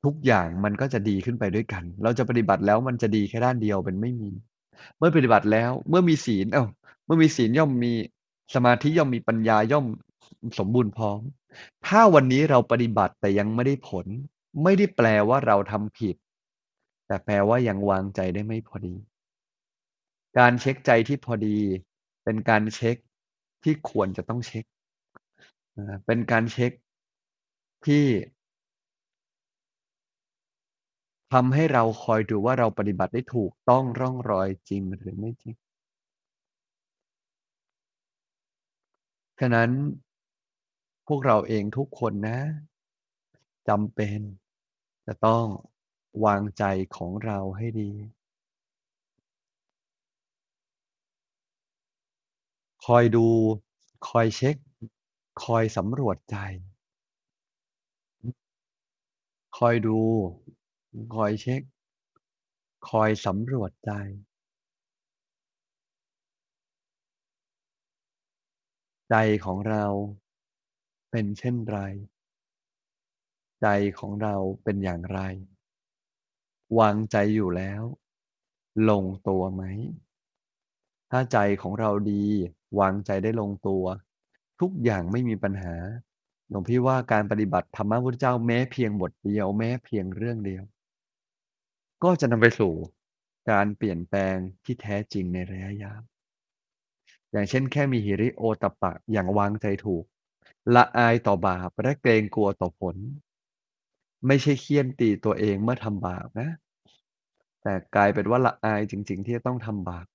[0.06, 4.32] ทุกอย่างมันก็จะดีขึ้นไปด้วยกัน เราจะปฏิบัติแล้วมันจะดีแค่ด้านเดียวมันไม่มี
[4.98, 6.66] เมื่อปฏิบัติแล้วเมื่อมีศีลเอ้า
[7.06, 7.94] เมื่อมีศีลย่อมมี
[8.56, 9.86] สมาธิย่อมมีปัญญาย่อม
[10.60, 11.20] สมบูรณ์พร้อม
[11.88, 14.06] ถ้าวันนี้เราปฏิบัติแต่ยังไม่ได้ผล
[14.64, 16.16] ไม่ได้แปลว่าเราทำผิด
[17.08, 18.96] แต่แปลว่ายังวางใจได้ไม่พอดี
[20.38, 21.58] การเช็กใจที่พอดี
[22.24, 22.98] เป็นการเช็ก
[23.64, 24.66] ที่ควรจะต้องเช็ก
[25.76, 26.72] อาเป็นการเช็ก
[27.86, 28.04] ที่
[31.34, 35.56] ทำให้เราคอยดูว่าเราปฏิบัติได้ถูกต้องร่องรอยจริงหรือไม่จริง
[39.40, 39.70] ฉะนั้น
[41.08, 42.40] พวกเราเองทุกคนนะ
[43.68, 44.20] จำเป็น
[45.06, 45.46] จะต้อง
[46.26, 46.64] วางใจ
[46.98, 47.92] ของเราให้ดี
[52.86, 53.28] คอยดู
[54.08, 54.56] คอยเช็ค
[55.44, 56.38] คอยสำรวจใจ
[59.58, 60.00] คอยดู
[61.16, 61.62] คอยเช็ค
[62.90, 63.92] คอยสำรวจใจ
[69.10, 69.86] ใจของเรา
[71.12, 71.80] เป็นเช่นไร
[73.62, 73.68] ใจ
[74.00, 75.20] ของเราเป็นอย่างไร
[76.80, 77.84] วางใจอยู่แล้ว
[78.90, 79.64] ลงตัวไหม
[81.12, 82.26] ถ้าใจของเราดี
[82.80, 83.84] วางใจได้ลงตัว
[84.60, 85.76] ทุกอย่างไม่มีปัญหา
[86.50, 90.64] หลวงพี่ว่าการปฏิบัติธรรมะพุทธเจ้าแม้เพียงบทเดียวแม้เพียงเรื่องเดียว
[92.04, 92.74] ก็จะนำไปสู่
[93.52, 96.02] การเปลี่ยนแปลงที่แท้จริงในระยะยาว
[97.32, 100.04] อย่างเช่นแค่มีหิริโอตปะอย่างวางใจถูก
[100.76, 102.96] ละอายต่อบาปและเกรงกลัวต่อผล
[104.28, 106.50] ไม่ใช่เคี่ยนตีตัวเองเมื่อทำบาปนะ
[107.62, 110.06] แต่กลายเป็นว่าละอายจริง ๆ ที่จะต้องทำบาป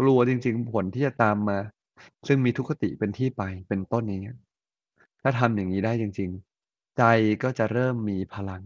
[0.00, 1.58] กลัวจริง ๆ ผลที่จะตามมา
[2.26, 4.34] ซึ่งมีทุกขติเป็นที่ไปเป็นต้นอย่างเงี้
[5.22, 6.30] ถ้าทำอย่างนี้ได้จริง
[6.64, 7.02] ๆ ใจ
[7.42, 8.62] ก็จะเริ่มมีพลัง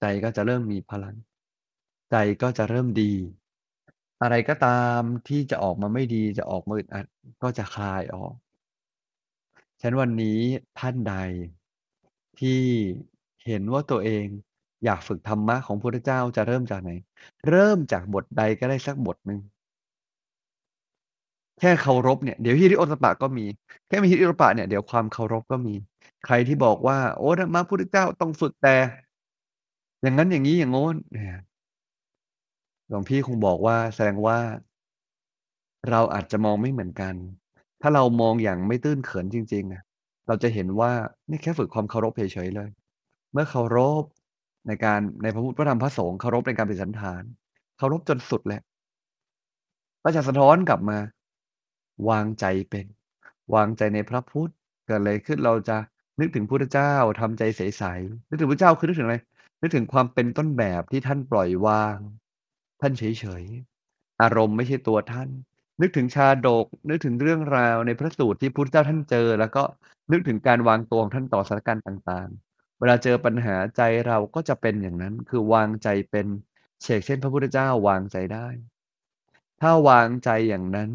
[0.00, 1.16] ใจก็จะเริ่มมีพลัง
[2.10, 3.12] ใจก็จะเริ่มดี
[4.22, 7.06] อะไรก็ตามที่จะออกมาไม่ดีจะออกมาอึดอัด
[7.42, 8.34] ก็จะคลายออก
[9.80, 10.38] ฉันวันนี้
[10.78, 11.14] ท่านใด
[12.38, 12.60] ที่
[13.46, 14.26] เห็นว่าตัวเอง
[14.84, 16.90] อยากฝึกธรรมะของพุทธเจ้าจะเริ่มจากไหน
[17.48, 19.40] เริ่มจากบทใดก็ได้สักบทหนึ่ง
[21.60, 23.44] แค่เคารพเนี่ยเดี๋ยวฮิริโอตปะก็มี
[23.88, 25.74] แค่มีฮิริโอตปปะเนี่ยเดี๋ยวความเคารพก็มี
[26.26, 28.76] ใครที่บอกว่า โอ้ธรรมะพุทธเจ้าต้องฝึกแต่
[30.02, 31.40] อย่างนั้นอย่างนี้อย่างโน้นเนี่ย
[32.88, 34.38] หลวงพี่คงบอกว่าแสดงว่า
[35.90, 37.14] เราอาจจะมองไม่เหมือนกัน
[37.80, 39.82] ถ้าเรามองอย่างไม่ตื้นเขินจริงๆอะ
[40.26, 40.92] เราจะเห็นว่า
[41.30, 42.68] นี่แค่ฝึกความเคารพเฉยๆเลย
[43.32, 44.04] เมื่อเคารพ
[44.66, 47.22] ในการในพระพุทธพระธรรมพระสงฆ์เคารพในการปฏิสันทาน
[47.78, 48.62] เคารพจนสุดแหละ
[50.02, 50.98] ก็จะสะท้อนกลับมา
[52.08, 52.86] วางใจเป็น
[53.54, 54.52] วางใจในพระพุทธ
[54.86, 55.76] เกิดอะไรขึ้นเราจะ
[56.20, 59.16] นึกถึงพุทธเจ้าทำใจใสๆนึกถึงพระเจ้าคือนึกถึงอะไร
[59.60, 61.98] นึกถึงความเป็นต้นแบบที่ท่านปล่อยวาง
[62.80, 63.44] ท่านเฉย
[63.84, 65.28] ๆ อารมณ์ไม่ใช่ตัวท่าน
[65.80, 69.62] นึกถึงชาดก นึกถึงเรื่องราวในพระสูตรที่พุทธเจ้าท่านเจอ แล้วก็
[70.12, 76.26] นึกถึงการวางตัวของท่านต่อสถานการณ์ต่างๆ เวลาเจอปัญหาใจเราก็จะเป็นอย่างนั้น คือวางใจเป็น
[76.82, 78.46] เชกเช่น พระพุทธเจ้าวางใจได้
[79.60, 80.90] ถ้าวางใจอย่างนั้น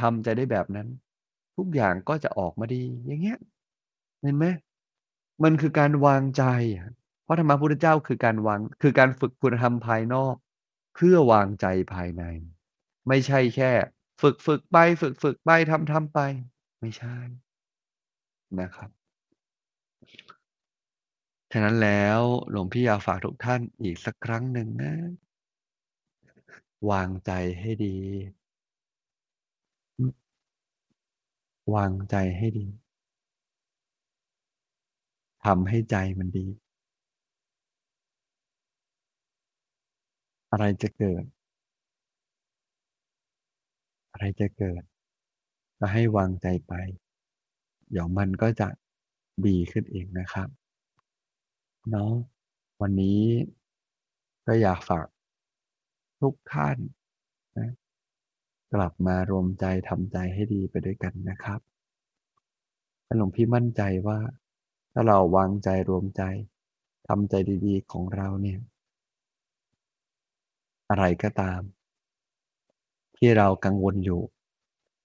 [0.00, 0.88] ทำใจได้แบบนั้น
[1.56, 3.38] ทุกอย่างก็จะออกมาดี อย่างเงี้ย
[4.22, 4.46] เห็นไหม
[5.42, 6.44] มันคือการวางใจ
[6.76, 6.88] อะ
[7.26, 10.34] เพราะธรรมะพุทธเจ้าคือการวางคือการฝึกคุณธรรมภายนอก
[10.94, 12.24] เพื่อวางใจภายใน
[13.08, 13.72] ไม่ใช่แค่
[14.22, 16.18] ฝึกฝึกไปฝึกฝึกไปทำทำไป
[16.80, 17.16] ไม่ใช่
[18.60, 18.90] นะครับ
[21.52, 24.92] ฉะนั้นแล้วหลวงพี่อยากฝากทุกท่านอีกสักครั้งหนึ่งนะ
[26.90, 27.96] วางใจให้ดี
[31.74, 32.66] วางใจให้ดี
[35.44, 36.46] ทำให้ใจมันดี
[40.50, 41.24] อะไรจะเกิด
[44.12, 44.82] อะไรจะเกิด
[45.78, 46.72] ก็ให้วางใจไป
[47.90, 48.68] เดี๋ยวมันก็จะ
[49.46, 50.48] ดีขึ้นเองนะครับ
[51.90, 52.12] เนาะ
[52.80, 53.20] วันนี้
[54.46, 55.06] ก็อยากฝาก
[56.20, 56.76] ทุกท่าน
[57.58, 57.70] นะ
[58.72, 61.60] กลับมารวมใจทำใจให้ดีไปด้วยกันนะครับ
[63.04, 64.18] และหลวงพี่มั่นใจว่า
[64.92, 66.22] ถ้าเราวางใจรวมใจ
[67.08, 67.34] ทำใจ
[67.66, 68.60] ดีๆของเราเนี่ย
[70.88, 71.60] อะไรก็ตาม
[73.16, 74.20] ที่เรากังวลอยู่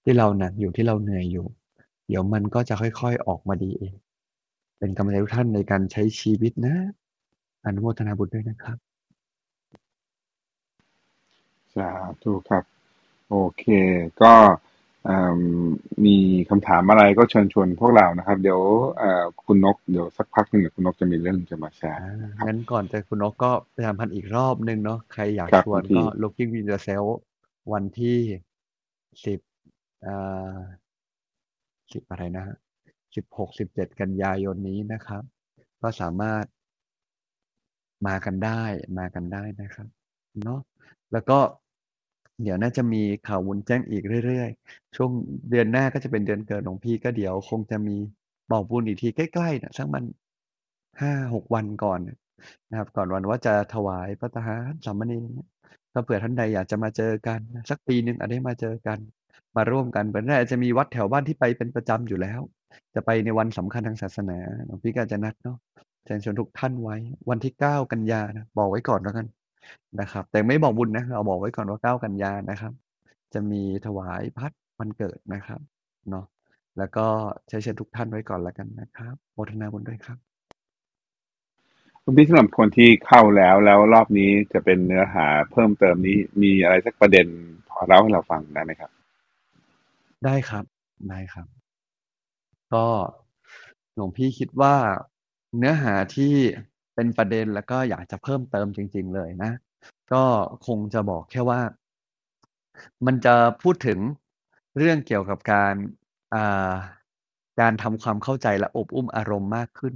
[0.02, 1.46] ที่เราหนักอยู่ที่เราเหนื่อยอยู่
[2.08, 3.94] เดี๋ยวมันก็จะค่อยๆออกมาดีเอง
[4.78, 6.76] เป็นกำลังใจทุกท่านในการใช้ชีวิตนะ
[7.64, 8.78] อนุโมทนาบุญด้วยนะครับ
[11.74, 11.90] สา
[12.22, 12.64] ธุครับ
[13.30, 13.64] โอเค
[14.22, 14.34] ก็
[15.34, 15.36] ม
[16.04, 16.16] มี
[16.50, 18.60] คำถามอะไรก็เชิญชวนพวกเรานะครับ เดี๋ยว
[18.98, 27.08] เอ่อคุณนกเดี๋ยวสักพักหนึ่งเดี๋ยวคุณนกจะมีเรื่องจะมาแชร์อานะครับงั้นก่อนจะคุณนกก็ประชาสัมพันธ์อีกรอบหนึ่งเนาะใครอยากครับชวนคุณพี่ก็ Looking with yourself
[27.72, 28.18] วันที่
[29.26, 30.56] 10อ่า
[31.92, 32.56] 10อะไรนะครับ
[33.92, 35.22] 16-17กันยายนนี้นะครับ
[35.82, 36.44] ก็สามารถ
[38.06, 38.62] มากันได้
[38.98, 39.88] มากันได้นะครับ
[40.42, 40.60] เนาะ
[41.12, 41.38] แล้วก็
[42.42, 45.10] เดี๋ยวน่าจะมีข่าววุ้นแจ้งอีกเรื่อย ๆ ช่วง
[45.50, 47.96] เดือนหน้าก็จะเป็นเดือนเกิดหลวงพี่ ก็เดี๋ยวคงจะมี
[48.50, 50.04] บอกบุญอีกทีใกล้ ๆ น่ะ สักประมาณ
[51.00, 51.98] 5-6 วันก่อน
[52.70, 55.48] นะครับ ก่อนวันว่าจะถวายภัตตาหารสามเณรเนี่ย
[55.92, 57.40] ก็เผื่อท่านใดอยากจะมาเจอกัน
[57.70, 58.98] สักปีหนึ่งอาจได้มาเจอกัน
[59.56, 62.40] มาร่วมกันเหมือนอาจจะมีวัดแถวบ้านที่ไปเป็นประจำอยู่แล้ว
[62.94, 65.58] จะไปในวันสำคัญทางศาสนาหลวงพี่ก็จะนัดเนาะ
[66.04, 66.96] เชิญชวนทุกท่านไว้
[67.30, 69.26] วันที่ 9 กันยานะบอกไว้ก่อนแล้วกัน
[70.00, 72.72] นะครับ แต่ไม่บอกบุญนะ เราบอกไว้ก่อนว่า 9 กันยานะครับ
[73.34, 75.60] จะมีถวายพัดวันเกิดนะครับ
[76.10, 76.26] เนาะ
[76.78, 77.06] แล้วก็
[77.48, 80.18] เชิญเชิญทุกท่านไว้ก่อนแล้วกันนะครับโมทนาบุญด้วยครับ
[82.04, 87.26] คุณพี่สำหรับคนที่เข้าแล้วแล้วรอบนี้จะเป็นเนื้อหาเพิ่มเติมนี้มีอะไรสักประเด็น
[87.70, 88.90] พอเล่าให้เราฟังได้ไหมครับ
[90.24, 90.64] ได้ครับ
[91.08, 91.46] ได้ครับ
[92.74, 92.86] ก็
[93.94, 94.74] หลวงพี่คิดว่า
[95.58, 96.34] เนื้อหาที่
[96.94, 99.52] เป็นประเด็นแล้วก็อยากจะเพิ่มเติมจริง ๆ เลยนะ
[100.12, 100.22] ก็
[100.66, 101.60] คงจะบอกแค่ว่า
[103.06, 103.98] มันจะพูดถึง
[104.78, 105.74] เรื่องเกี่ยวกับการ
[106.34, 106.72] อ่า
[107.60, 109.94] การทำความเข้าใจและอบอุ้มอารมณ์มากขึ้น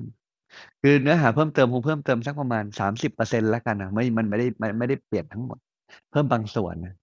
[0.82, 5.58] คือเนื้อหาเพิ่มเติมคงเพิ่มเติมสักประมาณ30%แล้วกันนะไม่มันไม่ได้มันไม่ได้เปลี่ยนทั้งหมด
[6.10, 6.94] เพิ่มบางส่วนนะ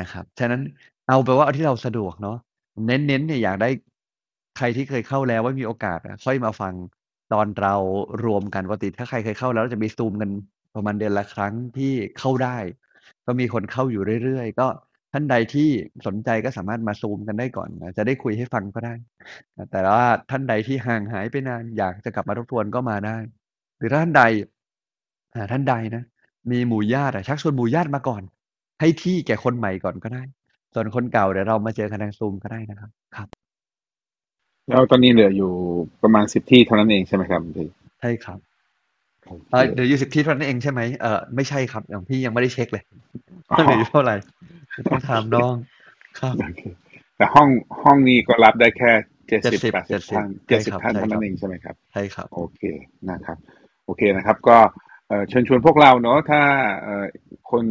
[0.00, 0.60] นะครับ ฉะนั้น
[1.08, 2.36] เอาไปว่าเอาที่เราสะดวกเนาะ
[2.86, 3.70] เน้นๆเนี่ยอยากได้
[4.58, 6.74] ใครที่เคยเข้าแล้วว่ามีโอกาสอะค่อยมาฟัง
[7.32, 7.74] ตอนเรา
[8.24, 10.30] รวมกันปกติถ้าใครเคยเข้าแล้วจะมีซูมกัน
[10.74, 12.56] ประมาณเดือนละครั้งที่เข้าได้
[13.26, 14.68] ก็มีคนเข้าอยู่เรื่อยๆ ก็
[15.12, 15.68] ท่านใดที่
[16.06, 18.94] สนใจก็สามารถมาซูมกันได้ก่อนนะจะได้คุยให้ฟังก็ได้
[19.70, 23.16] แต่ว่าท่านใดที่ห่างหายไปนานอยากจะกลับมาทบทวนก็มาได้
[23.78, 24.22] หรือถ้าท่านใด
[25.52, 26.04] ท่านใดนะ
[26.50, 28.22] มีหมู่ญาติชักชวนหมู่ญาติมาก่อน
[28.80, 30.22] ให้ที่แก่คนใหม่ก่อนก็ได้
[30.74, 33.39] ส่วนคนเก่าเดี๋ยวเรามาเจอกันทางซูมก็ได้นะครับครับ
[34.70, 35.52] แล้วตอนนี้เหลืออยู่
[36.02, 37.68] ประมาณสิบที่เท่านั้นเองใช่ไหมครับคุณพี่
[38.00, 38.38] ใช่ครับ
[39.26, 42.84] โอเออเคเดี๋ยวอยู่สิบที่เท่านั้นเองใช่ไหมเออไม่ใช่ครับอย่างพี่ยังไม่ได้เช็คเลย
[43.50, 44.16] อ๋อว่าเหลืออยู่เท่าไหร่
[44.90, 45.54] ต้องถามน้อง
[46.20, 46.62] ครับโอเค
[47.16, 47.48] แต่ห้อง
[47.82, 48.90] ห้องนี้ก็รับได้แค่
[49.28, 52.60] เจ็ดสิบ70แปดสิบ70ท่านเจ็ดสิบใช่ครับท่านเท่านั้นใช่ครับเองใช่ไหมครับใช่ครับ โอเค
[53.10, 53.38] นะครับ
[53.84, 54.58] โอเคนะครับ ก็
[55.08, 56.40] เอ่อเชิญชวนพวกเราเนาะถ้า
[56.82, 57.04] เอ่อ
[57.50, 57.64] คน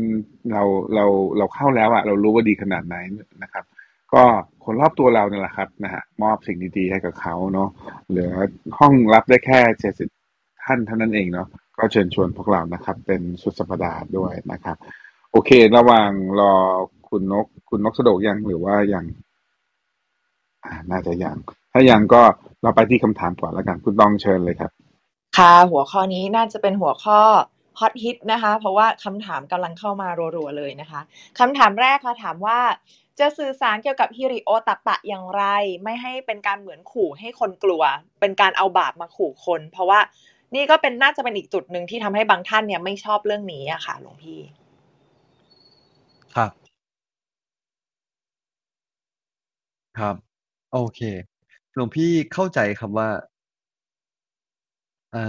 [0.51, 0.63] เรา
[0.95, 1.05] เรา
[1.37, 2.95] เราเข้าแล้วอะเรารู้ว่าดีขนาดไหน
[3.43, 3.63] นะครับ
[4.13, 4.23] ก็
[4.63, 7.69] คนรอบตัวเราเนี่ยแหละครับนะฮะมอบสิ่งดีๆให้กับเขาเนาะ
[8.09, 8.31] เหลือ
[8.79, 10.09] ห้องรับได้แค่เจ็ดสิบ
[10.65, 14.77] ท่านเท่านั้นเองเนาะก็เชิญชวนพวกเรานะครับ เป็นสุดสัปดาห์ด้วยนะครับ
[15.31, 16.53] โอเค ระหว่างรอ
[17.09, 19.05] คุณนก คุณนกสะดวกยังหรือว่ายัง
[20.91, 21.37] น่าจะยัง
[21.73, 22.21] ถ้ายังก็
[22.61, 24.71] เราไปที่คำถามก่อนแล้วกัน คุณต้องเชิญเลยครับ
[25.37, 27.19] ค่ะ หัวข้อนี้น่าจะเป็นหัวข้อ
[27.79, 31.01] ฮอตฮิตนะคะ เพราะว่าคำถามกำลังเข้ามารัวๆเลยนะคะ
[31.39, 32.59] คำถามแรกค่ะถามว่า
[33.19, 35.43] จะสื่อสารเกี่ยวกับฮิริโอตัปะอย่างไร
[35.83, 37.83] ไม่ให้เป็นการเหมือนขู่ให้คนกลัว
[38.19, 39.99] เป็นการเอาบาปมาขู่คน เพราะว่า
[40.55, 44.39] นี่ก็เป็นน่าจะเป็นอีกจุดหนึ่งที่ทำให้บางท่านเนี่ยไม่ชอบเรื่องนี้อะค่ะหลวงพี่
[46.35, 46.51] ครับ
[49.97, 50.15] ครับ
[50.71, 50.99] โอเค
[51.73, 53.09] หลวงพี่เข้าใจครับว่า
[55.11, 55.19] เอ่อ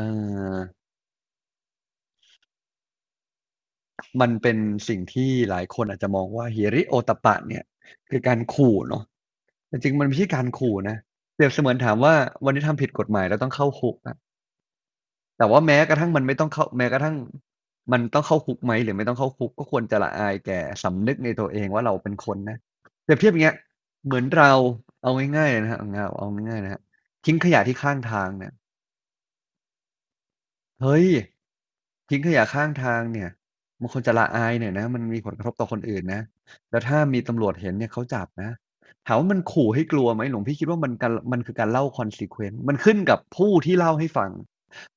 [4.21, 4.57] มันเป็น
[4.89, 7.65] สิ่งที่หลายคนอาจจะมองว่าหิริโอตปปะเนี่ย
[8.11, 9.03] คือการขู่เนาะ
[9.69, 10.97] แต่จริงมันไม่ใช่การขู่นะ
[11.35, 14.17] เปรียบเสมือนถามว่าวันนี้ทำผิดกฎหมายแล้วต้องเข้าคุกอะ
[15.39, 17.17] แต่ว่าแม้กระทั่งมันไม่ต้องเข้าแม้กระทั่ง
[17.93, 22.57] มันต้องเข้าคุกไหมหรือไม่ต้องเข้าคุกก็ควรจะละอายแก่สำนึกในตัวเองว่าเราเป็นคนนะ
[23.05, 23.57] เปรียบเทียบอย่างเงี้ย
[24.05, 24.53] เหมือนเรา
[25.03, 26.81] เอาง่ายๆนะฮะเอาง่ายเอาง่ายๆนะฮะ
[27.25, 28.53] ทิ้งขยะที่ข้างทางเนี่ย
[30.83, 31.07] เฮ้ย
[32.09, 33.31] ทิ้งขยะข้างทางเนี่ย
[33.81, 36.23] มันควรจะละอายหน่อยนะ มันมีผลกระทบต่อคนอื่นนะ
[36.71, 38.51] แล้วถ้ามีตำรวจเห็นเนี่ยเขาจับนะ
[39.07, 44.31] ถามว่ามันขู่ให้กลัวไหมหลวงพี่คิดว่ามันการมันคือการเล่า consequence มันขึ้นกับผู้ที่เล่าให้ฟัง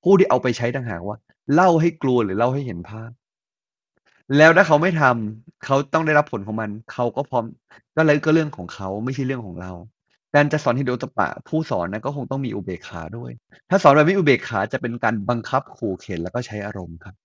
[0.04, 1.18] ผู้ที่เอาไปใช้ต่างหากว่า
[1.54, 3.12] เล่าให้กลัวหรือเล่าให้เห็นภาพ
[4.38, 7.46] แล้วถ้าเขาไม่ทำเขาต้องได้รับผลของมัน เขาก็พร้อม
[7.98, 9.72] ก็เลยก็เรื่องของเขาไม่ใช่เรื่องของเรา
[10.36, 13.32] การจะสอนฮิโดโตปะ ผู้สอนนะก็คงต้องมีอุเบกขาด้วย
[13.70, 17.16] ถ้าสอนแบบไม่อุเบกขาจะเป็นการบังคับขู่เข็นแล้วก็ใช้อารมณ์ครับ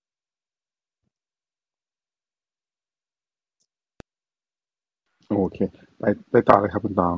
[5.29, 5.57] โอเค
[5.99, 7.15] ไปไปต่อเลยครับคุณตอง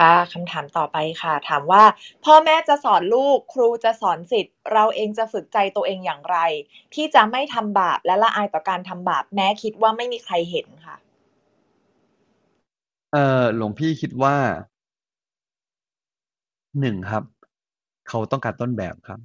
[0.00, 1.84] ค่ะคำถามต่อไปค่ะ ถามว่า
[2.24, 6.38] พ่อแม่จะสอนลูกครูจะสอนสิทธิ์ เราเองจะฝึกใจตัวเองอย่างไร
[6.94, 10.96] ที่จะไม่ทำบาปและละอายต่อการทำบาปแม้คิดว่าไม่มีใครเห็นค่ะ
[13.12, 14.36] เอ่อหลวงพี่คิดว่า
[16.80, 17.24] หนึ่งครับ
[18.08, 19.20] เขาต้องการต้นแบบครับ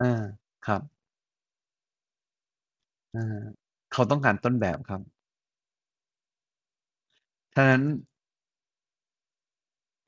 [0.00, 0.12] อา
[0.66, 0.82] ครับ
[3.14, 3.22] อา
[3.92, 5.00] เขาต้องการต้นแบบครับ
[7.56, 7.82] ฉะนั้น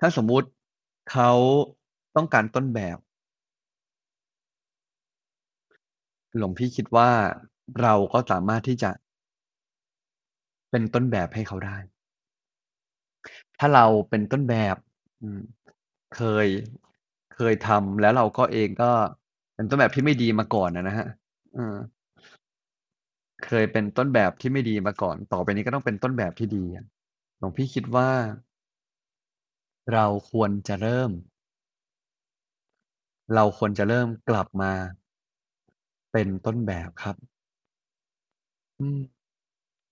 [0.00, 0.48] ถ้าสมมุติ
[1.12, 1.32] เขา
[2.16, 2.98] ต้องการต้นแบบ
[6.36, 7.10] หลวงพี่คิดว่า
[7.82, 8.90] เราก็สามารถที่จะ
[10.70, 11.76] เป็นต้นแบบให้เขาได้
[13.58, 14.76] ถ้าเราเป็นต้นแบบ
[16.16, 16.46] เคย
[17.34, 18.90] เคยทำแล้วเราก็เองก็
[19.54, 20.96] เป็นต้นแบบที่ไม่ดีมาก่อนอะนะ
[23.46, 26.64] เคยเป็นต้นแบบที่ไม่ดีมาก่อน ต่อไปนี้ก็ต้องเป็นต้นแบบที่ดี
[27.38, 28.10] หลวงพี่คิดว่า
[29.92, 31.10] เราควรจะเริ่ม
[33.34, 34.72] เราควรจะเริ่มกลับมา
[36.12, 37.16] เป็นต้นแบบครับ
[38.78, 38.98] อืม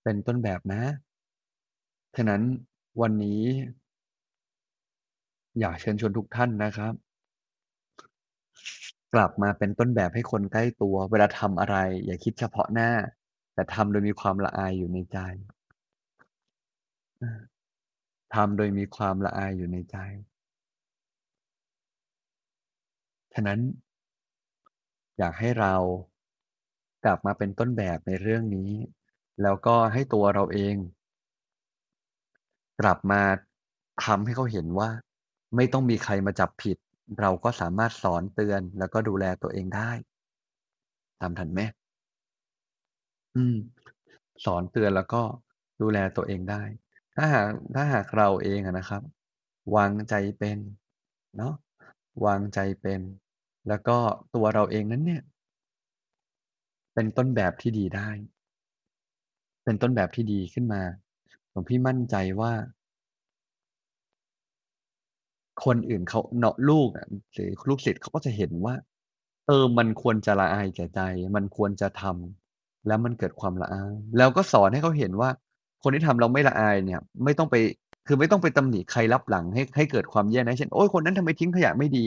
[0.03, 0.81] เป็นต้นแบบนะ
[2.15, 2.41] ฉะนั้น
[3.01, 3.41] วันนี้
[5.59, 6.93] อยากเชิญชวนทุกท่านนะครับ
[9.13, 12.91] กลับมาเป็นต้นแบบให้คนใกล้ตัว เวลาทำอะไร อย่าคิดเฉพาะหน้า
[13.53, 15.17] แต่ทำโดยมีความละอายอยู่ในใจ
[18.35, 19.97] ทำโดยมีความละอายอยู่ในใจ
[23.33, 23.59] ฉะนั้น
[25.17, 25.75] อยากให้เรา
[27.05, 28.71] กลับมาเป็นต้นแบบในเรื่องนี้
[29.41, 30.75] แล้วก็ให้ตัวเราเอง
[32.81, 33.21] กลับมา
[34.05, 34.89] ทำให้เขาเห็นว่า
[35.55, 36.77] ไม่ต้องมีใครมาจับผิด
[37.19, 39.91] เราก็สามารถสอนเตือนแล้วก็ดูแลตัวเองได้
[41.21, 41.59] ตามทันไหม?
[43.35, 43.55] อืม
[44.45, 45.21] สอนเตือนแล้วก็
[45.81, 46.63] ดูแลตัวเองได้
[47.17, 49.01] ถ้าหาก ถ้าหากเราเองอะนะครับ
[49.75, 50.59] วางใจเป็น
[51.37, 51.53] เนาะ
[52.25, 53.01] วางใจเป็น
[53.67, 53.97] แล้วก็
[54.35, 55.21] ตัวเราเองนั้นเนี่ย
[56.93, 58.09] เป็นต้นแบบที่ดีได้
[59.63, 60.81] เป็นต้นแบบที่ดีขึ้นมา
[61.51, 62.53] หลวงพี่มั่นใจว่า
[65.65, 68.75] คนอื่นเขาเนาะลูกอะหรือลูกศิษย์เขาก็จะเห็นว่า
[69.47, 71.01] เออ มันควรจะละอายแก่ใจ
[71.35, 75.29] มันควรจะทำแล้วมันเกิดความละอาย แล้วก็สอนให้เขาเห็นว่า
[75.83, 77.55] คนที่ทำแล้วไม่ละอายเนี่ย ไม่ต้องไป
[78.07, 82.05] คือไม่ต้องไปตำหนิใครลับหลังให้ให้เกิดความแย่นะเช่นโอ๊ยคนนั้นทำไมทิ้งขยะไม่ดี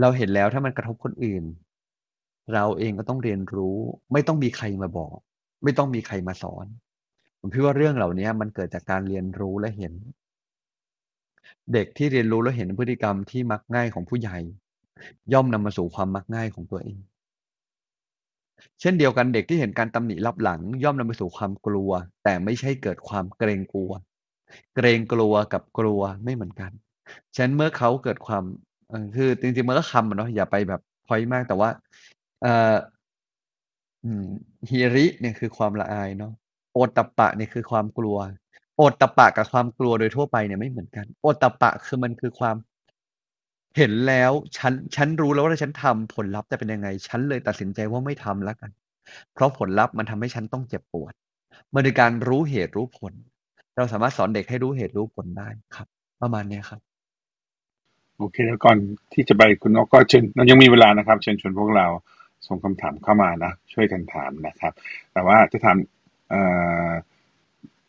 [0.00, 1.44] เราเห็นแล้วถ้ามันกระทบคนอื่น
[2.54, 3.76] เราเองก็ต้องเรียนรู้
[4.12, 5.16] ไม่ต้องมีใครมาบอก
[5.64, 6.66] ไม่ต้องมีใครมาสอน
[7.40, 9.92] ผมคิดว่าเรื่องเหล่านี้มันเกิดจากการเรียนรู้และเห็น
[11.72, 14.38] เด็กที่เรียนรู้และเห็นพฤติกรรมที่มักง่ายของผู้ใหญ่
[15.32, 16.98] ย่อมนำมาสู่ความมักง่ายของตัวเอง
[18.80, 21.90] เช่นเดียวกันเด็กที่เห็นการตำหนิลับหลังย่อมนำไปสู่ความกลัว
[22.24, 23.90] แต่ไม่ใช่เกิดความเกรงกลัว
[24.76, 26.70] เกรงกลัวกับกลัวไม่เหมือนกัน
[27.34, 28.44] ฉะนั้นเมื่อเขาเกิดความ
[29.16, 31.70] คือจริงๆมันก็คำเนาะอย่าไปแบบพอยมากแต่ว่า
[32.42, 32.74] เอ่อ
[34.70, 36.32] ฮิริเนี่ยคือความละอายเนาะ
[36.72, 38.16] โอตตัปะเนี่ยคือความกลัว
[38.76, 42.56] โอตตัปะกับความกลัวโดยทั่วไปเนี่ยไม่เหมือนกัน โอตตัปปะคือมันคือความ
[43.76, 48.70] เห็นแล้วฉันฉันรู้แล้วว่าถ้าฉันทำผลลัพธ์จะเป็นยังไง ฉันเลยตัดสินใจว่าไม่ทำแล้วกัน
[49.34, 51.12] เพราะผลลัพธ์มันทำให้ฉันต้องเจ็บปวด
[51.74, 53.12] มันคือการรู้เหตุรู้ผล
[53.76, 55.88] เราสามารถสอนเด็กให้รู้เหตุรู้ผลได้ครับ
[56.22, 56.80] ประมาณนี้ครับ
[58.18, 58.78] โอเคแล้วก่อน
[59.12, 61.86] ที่จะไปคุณนกก็เชิญเรายังมีเวลานะครับ เชิญชวนพวกเรา
[62.46, 64.72] ส่งคำถามเข้ามานะช่วยกันถามนะครับ
[65.12, 65.76] แต่ว่าจะถาม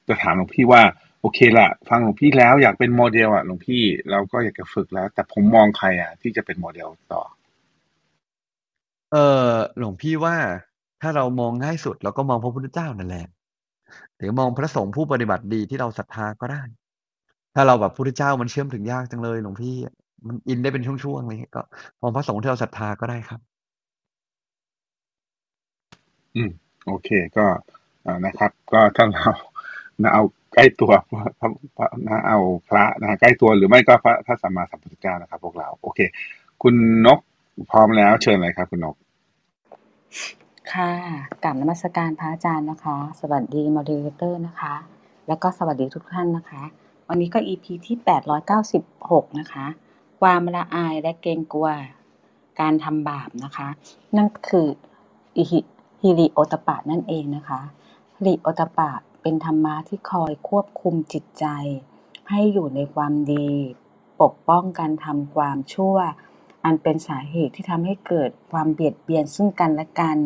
[0.08, 0.82] จะถามหลวงพี่ว่า
[1.22, 7.24] โอเคล่ะฟังหลวงพี่แล้วอยากเป็นโมเดลอะหลวงพี่เราก็อยากจะฝึกแล้ว แต่ผมมองใครอะที่จะเป็นโมเดลต่อ?
[9.12, 10.36] เอ่อหลวงพี่ว่า
[11.02, 13.28] ถ้าเรามองง่ายสุดเราก็มองพระพุทธเจ้านั่นแหละ
[14.18, 16.62] หรือมองพระสงฆ์ผู้ปฏิบัติดีที่เราศรัทธาก็ได้
[17.56, 19.76] ถ้าเราแบบพุทธเจ้ามันเชื่อมถึงยากจังเลยหลวงพี่
[20.28, 21.62] มันอินได้เป็นช่วงๆอะไรงี้ก็
[22.02, 23.40] มองพระสงฆ์ที่เราศรัทธาก็ได้ครับ
[26.36, 26.52] อืม
[26.88, 27.46] โอเคก็
[28.06, 29.32] อ่านะครับ ก็ถ้าเรา
[30.04, 30.24] นะเอา
[30.54, 36.00] ใกล้ตัวพระพระพระนะเอาพระนะใกล้ตัวหรือไม่ก็พระพระสัมมาสัมพุทธเจ้านะครับ พวกเรา โอเค
[36.62, 37.20] คุณนก
[37.72, 38.96] พร้อมแล้วเชิญเลยครับ คุณนก
[40.74, 40.92] ค่ะ
[41.44, 44.76] กราบนมัสการพระอาจารย์นะคะ สวัสดี Moderator นะคะ
[45.28, 46.64] แล้วก็สวัสดีทุกท่านนะคะ
[47.10, 47.98] วันนี้ก็ EP ที่
[48.74, 49.66] 896 นะคะ
[50.22, 51.70] ความละอายและเกรงกลัว
[52.60, 53.68] การทำบาปนะคะ
[54.18, 54.68] นั่นคือ
[55.38, 55.44] อิ
[56.02, 57.60] หิริโอตปะนั่นเองนะคะ
[58.16, 58.90] หิริโอตตัปปะ
[59.22, 61.46] เป็นธรรมะที่คอยควบคุมจิตใจ
[62.30, 63.50] ให้อยู่ในความดี
[64.22, 65.98] ปกป้องการทำความชั่ว
[66.66, 70.18] อันเป็นสาเหตุที่ทำให้เกิดความเบียดเบียนซึ่งกันและกัน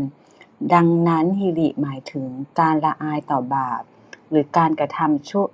[0.74, 2.28] ดังนั้นหิริหมายถึง
[2.60, 3.82] การละอายต่อบาป
[4.30, 5.46] หรือการกระทำชั่ว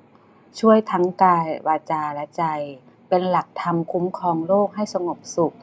[0.60, 2.44] ช่วยทั้งกายวาจาและใจ
[3.10, 5.56] เป็นหลักธรรมคุ้มครองโลกให้สงบสุข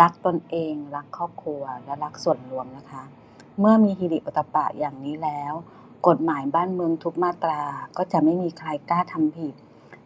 [0.00, 3.02] รักตนเอง รักครอบครัว และรักส่วนรวมนะคะ
[3.58, 5.54] เมื่อมีหิริโอตตัปปะอย่างนี้แล้ว
[6.08, 7.62] กฎหมายบ้านเมืองทุกมาตรา
[7.96, 9.54] ก็จะไม่มีใครกล้าทำผิด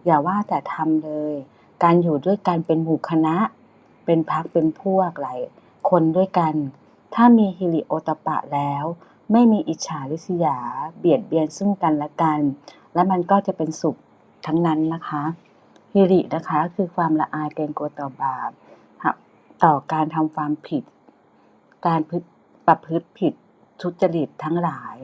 [0.05, 1.35] อย่าว่าแต่ทำเลย
[1.83, 3.37] การอยู่ด้วยกันเป็นหมู่คณะ
[4.05, 5.41] เป็นพรรคเป็นพวกหลาย
[5.91, 6.55] คนด้วยกัน
[7.15, 8.85] ถ้ามีหิริโอตปะแล้ว
[9.33, 10.59] ไม่มีอิจฉาริษยา
[10.99, 12.41] เบียดเบียนซึ่งกันและกัน
[12.95, 13.97] และมันก็จะเป็นสุข
[14.47, 15.23] ทั้งนั้นนะคะ
[15.93, 18.51] หิรินะคะคือความละอายเกรงกลัวต่อบาป
[19.65, 20.83] ต่อการทำความผิด
[21.87, 22.01] การ
[22.67, 23.35] ประพฤติผิด
[23.81, 24.97] ทุจริตทั้งหลาย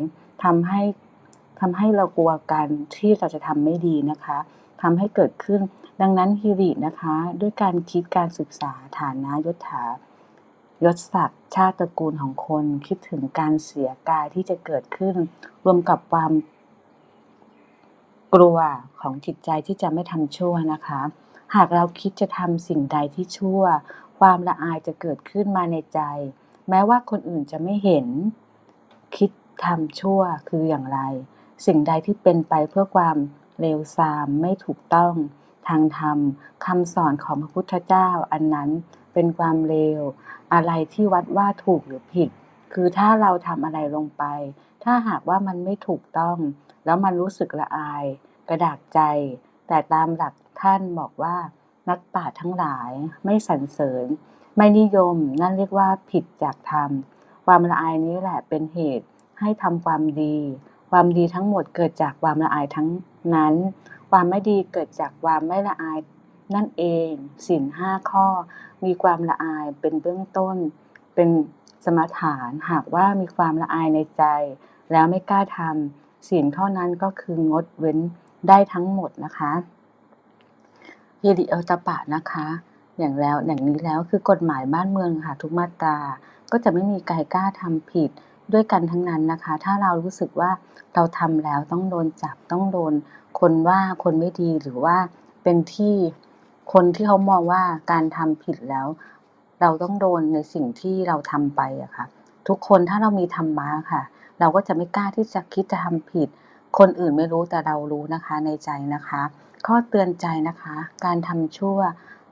[0.45, 0.83] ทำให้
[1.61, 4.39] ทำให้เรากลัวการที่เราจะทำไม่ดีนะคะ
[4.83, 5.61] ทำให้เกิดขึ้น
[6.01, 9.85] ดังนั้นหิรินะคะ ด้วยการคิดการศึกษาฐานะยศถา
[10.85, 15.15] ยศศักดิ์ชาติตระกูลของคนคิดถึงการเสียกายที่จะเกิดขึ้น
[15.65, 16.33] รวมกับความ
[18.35, 18.59] กลัว
[19.01, 21.01] ของจิตใจที่จะไม่ทำชั่วนะคะ
[21.55, 23.63] หากเราคิดจะทำสิ่งใดที่ชั่ว
[24.19, 26.01] ความละอายจะเกิดขึ้นมาในใจ
[26.69, 28.07] แม้ว่าคนอื่นจะไม่เห็น
[29.17, 29.31] คิด
[29.65, 31.01] ทำชั่วคืออย่างไร
[31.67, 33.17] สิ่งใดที่เป็นไปเพื่อความ
[33.61, 35.15] เลวทรามไม่ถูกต้อง
[35.69, 36.19] ทางธรรม
[36.67, 38.71] คำสอนของพระพุทธเจ้า อันนั้น
[39.15, 40.01] เป็นความเลว
[40.53, 42.29] อะไรที่วัดว่าถูกหรือผิด
[42.73, 44.25] คือถ้าเราทำอะไรลงไป
[44.85, 46.39] ถ้าหากว่ามันไม่ถูกต้อง
[46.85, 48.05] แล้วมันรู้สึกละอาย
[48.49, 49.01] กระดากใจ
[49.69, 51.37] แต่ตามหลักท่านบอกว่า
[51.89, 52.91] นักปราชญ์ทั้งหลาย
[53.25, 54.07] ไม่สรรเสริญ
[54.57, 56.91] ไม่นิยมนั่นเรียกว่าผิดจากธรรม
[57.47, 59.07] ความละอายนี้แหละเป็นเหตุ
[59.41, 60.37] ให้ทำความดี
[60.91, 62.89] ความดีทั้งหมดเกิดจากความละอายทั้ง
[63.35, 63.55] นั้น
[64.11, 65.99] ความไม่ดีเกิดจากความไม่ละอาย
[66.55, 67.11] นั่นเอง
[67.47, 68.27] ศีลห้าข้อ
[68.85, 70.57] มีความละอายเป็นเบื้องต้น
[71.15, 71.29] เป็น
[71.85, 74.25] สมถานหากว่ามีความละอายในใจ
[74.93, 77.99] แล้วไม่กล้าทำศีลข้อนั้นก็คืองดเว้น
[78.49, 79.53] ได้ทั้งหมดนะคะ
[81.23, 82.47] ฮิริโอตปะนะคะ
[82.99, 85.99] อย่างแล้วอย่างนี้แล้วคือกฎหมายบ้านเมืองค่ะทุกมาตรา
[86.53, 88.11] ก็จะไม่มีใครกล้าทำผิด
[88.53, 90.51] ด้วยกันทั้งนั้นนะคะ ถ้าเรารู้สึกว่า
[90.95, 92.93] เราทำแล้วต้องโดนจับต้องโดน
[93.41, 94.97] คนว่าคนไม่ดีหรือว่า
[95.43, 95.95] เป็นที่
[96.73, 98.87] คนที่เขามองว่าการทำผิดแล้ว
[99.61, 102.07] เราต้องโดนในสิ่งที่เราทำไปอะค่ะ
[102.49, 104.03] ทุกคนถ้าเรามีธรรมะค่ะ
[104.41, 106.29] เราก็จะไม่กล้าที่จะคิดจะทำผิด
[106.79, 109.23] คนอื่นไม่รู้แต่เรารู้นะคะในใจนะคะ
[109.67, 110.75] ข้อเตือนใจนะคะ
[111.05, 111.79] การทำชั่ว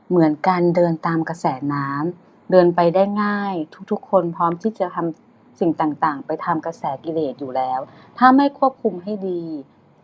[0.08, 3.54] เหมือนการเดินตามกระแสน้ำเดินไปได้ง่าย
[3.90, 7.80] ทุกๆ คนพร้อมที่จะทำ สิ่งต่างๆ ไปทำกระแสกิเลสอยู่แล้ว
[8.18, 9.42] ถ้าไม่ควบคุมให้ดี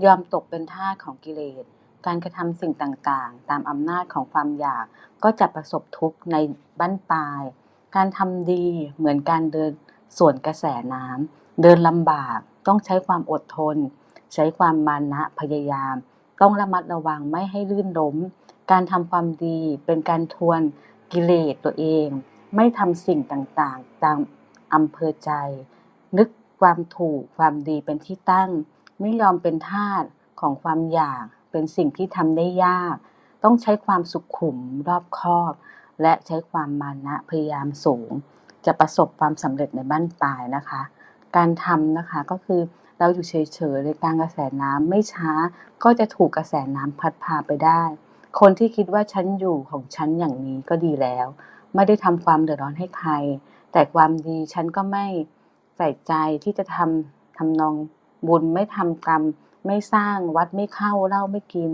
[0.04, 1.64] ยอมตกเป็นทาสของกิเลส
[2.06, 4.86] การกระทำสิ่งต่างๆ ตามอำนาจของความอยาก
[5.24, 6.36] ก็จะประสบทุกข์ใน
[6.78, 7.42] บั้นปลาย
[7.96, 9.72] การทำดีเหมือนการเดิน
[10.18, 13.76] สวนกระแสน้ำเดินลำบากต้องใช้ความอดทน
[14.34, 15.94] ใช้ความมานะพยายาม
[16.40, 18.16] ต้องระมัดระวังไม่ให้ลื่นล้ม
[18.70, 20.60] การทำความดีเป็นการทวน
[21.12, 22.08] กิเลสตัวเอง
[22.56, 24.18] ไม่ทำสิ่งต่างๆ ตาม
[24.74, 25.32] อำเภอใจ
[26.18, 26.28] นึก
[26.60, 28.50] ความถูกความดีเป็นที่ตั้ง
[29.00, 30.04] ไม่ยอมเป็นทาส
[30.40, 32.96] ของความอยาก เป็นสิ่งที่ทำได้ยาก
[33.44, 34.58] ต้องใช้ความสุขขุม
[34.88, 35.52] รอบคอบ
[36.02, 38.10] และใช้ความมานะพยายามสูง
[38.66, 40.82] จะประสบความสำเร็จในบ้านปลายนะคะ
[41.36, 42.60] การทำนะคะก็คือ
[42.98, 43.34] เราอยู่เฉ
[43.76, 45.32] ยๆในกลางกระแสน้ำไม่ช้า
[45.84, 47.82] ก็จะถูกกระแสน้ำพัดพาไปได้
[48.40, 51.26] คนที่คิดว่าฉันอยู่ของฉันอย่างนี้ก็ดีแล้ว
[51.74, 53.10] ไม่ได้ทำความเดือดร้อนให้ใคร
[53.72, 55.06] แต่ความดีฉันก็ไม่
[55.76, 56.12] ใส่ใจ
[56.44, 57.74] ที่จะทำทำนอง
[58.26, 59.22] บุญไม่ทำกรรม
[59.66, 61.72] ไม่สร้างวัดไม่เข้าเหล้าไม่กิน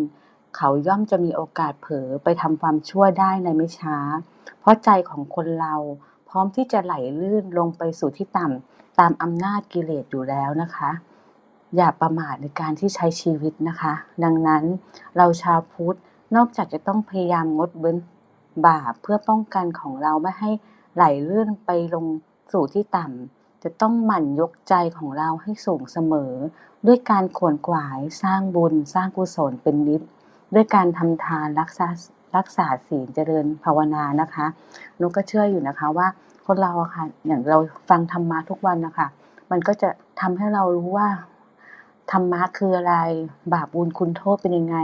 [0.56, 3.98] เขาย่อมจะมีโอกาสเผลอไปทำความชั่วได้ในไม่ช้า
[4.60, 5.74] เพราะใจของคนเรา
[6.28, 10.90] พร้อมที่จะไหลลื่นลงไปสู่ที่ต่ำตามอำนาจกิเลสอยู่แล้วนะคะ
[11.76, 13.92] อย่าประมาทในการที่ใช้ชีวิตนะคะ
[14.24, 14.64] ดังนั้น
[15.16, 15.98] เราชาวพุทธ
[16.36, 17.96] นอกจากจะต้องพยายามงดเว้น
[18.66, 20.50] บาปเพื่อป้องกันของเราไม่ให้
[20.96, 22.04] ไหลเลื่อนไปลง
[22.52, 26.32] สู่ที่ต่ำ จะต้องหมั่นยกใจของเราให้สูงเสมอ
[26.86, 30.02] ด้วยการขวนขวายสร้างบุญ สร้างกุศลเป็นนิด
[30.54, 31.86] ด้วยการทำทานรักษา
[32.36, 34.46] รักษาศีลเจริญภาวนานะคะ
[35.00, 36.06] นุกก็เชื่ออยู่นะคะว่า
[36.46, 37.58] คนเราค่ะอย่างเรา
[37.90, 39.08] ฟังธรรมะทุกวันนะคะ
[39.50, 39.88] มันก็จะ
[40.20, 41.08] ทำให้เรารู้ว่า
[42.12, 42.96] ธรรมะคืออะไร
[43.52, 44.76] บาปบุญคุณโทษเป็นยังไง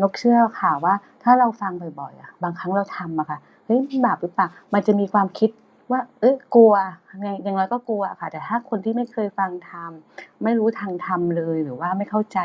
[0.00, 3.38] นกเชื่อค่ะว่า ถ้าเราฟังบ่อยๆอะบางครั้งเราทำอะค่ะ
[3.68, 5.50] เฮ้ยบาปหรือเปล่ามันจะมีความคิด
[5.90, 6.74] ว่า เอ้ยกลัว
[7.08, 9.90] อย่างอย่างน้อยก็กลัวค่ะ แต่ถ้าคนที่ไม่เคยฟังธรรม
[10.44, 12.38] ไม่รู้ทางธรรมเลยหรือว่าไม่เข้าใจ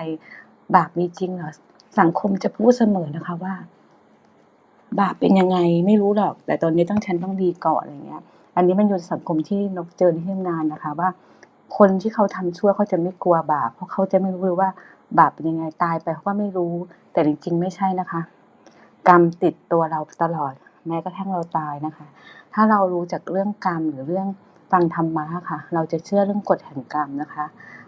[0.76, 1.52] บาปมีจริงเหรอ
[2.00, 3.54] สังคมจะพูดเสมอนะคะว่า
[5.00, 5.58] บาปเป็นยังไง
[5.88, 8.24] ไม่รู้หรอก แต่ตอนนี้ต้องฉันต้องดีก่อนอะไรเงี้ย
[8.56, 11.10] อันนี้มันอยู่ในสังคมที่นกเจอที่ทำงานนะคะ ว่า
[11.78, 14.70] คนที่เขาทำชั่วเขาจะไม่กลัวบาปเพราะเขาจะไม่รู้เลยว่า
[15.20, 16.74] บาปเป็นยังไงตายไปเขาก็ไม่รู้
[17.12, 18.22] แต่จริงๆ ไม่ใช่นะคะ
[19.08, 20.54] กรรมติดตัวเราตลอด
[20.88, 22.06] แม้กระทั่งเราตายนะคะ
[22.54, 24.28] ถ้าเรารู้จากเรื่องกรรมหรือเรื่อง
[24.72, 27.46] ฟังธรรมะค่ะ เราจะเชื่อเรื่องกฎแห่งกรรมนะคะ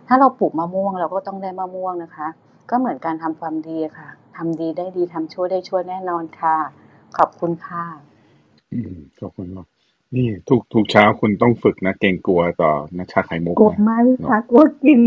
[0.08, 2.28] ถ้าเราปลูกมะม่วงเราก็ต้องได้มะม่วงนะคะ
[2.70, 6.58] ก็เหมือนการทำความดีค่ะทำดีได้ดีทำชั่วได้ชั่วแน่นอนค่ะ
[7.18, 7.86] ขอบคุณค่ะ
[8.74, 9.68] อืมขอบคุณมาก
[10.16, 15.00] นี่ทุกทุกเช้าคุณต้องฝึกนะเก่งกลัวต่อนะชาไข่มุกกลัวนะมากพี่พักกลัวกิน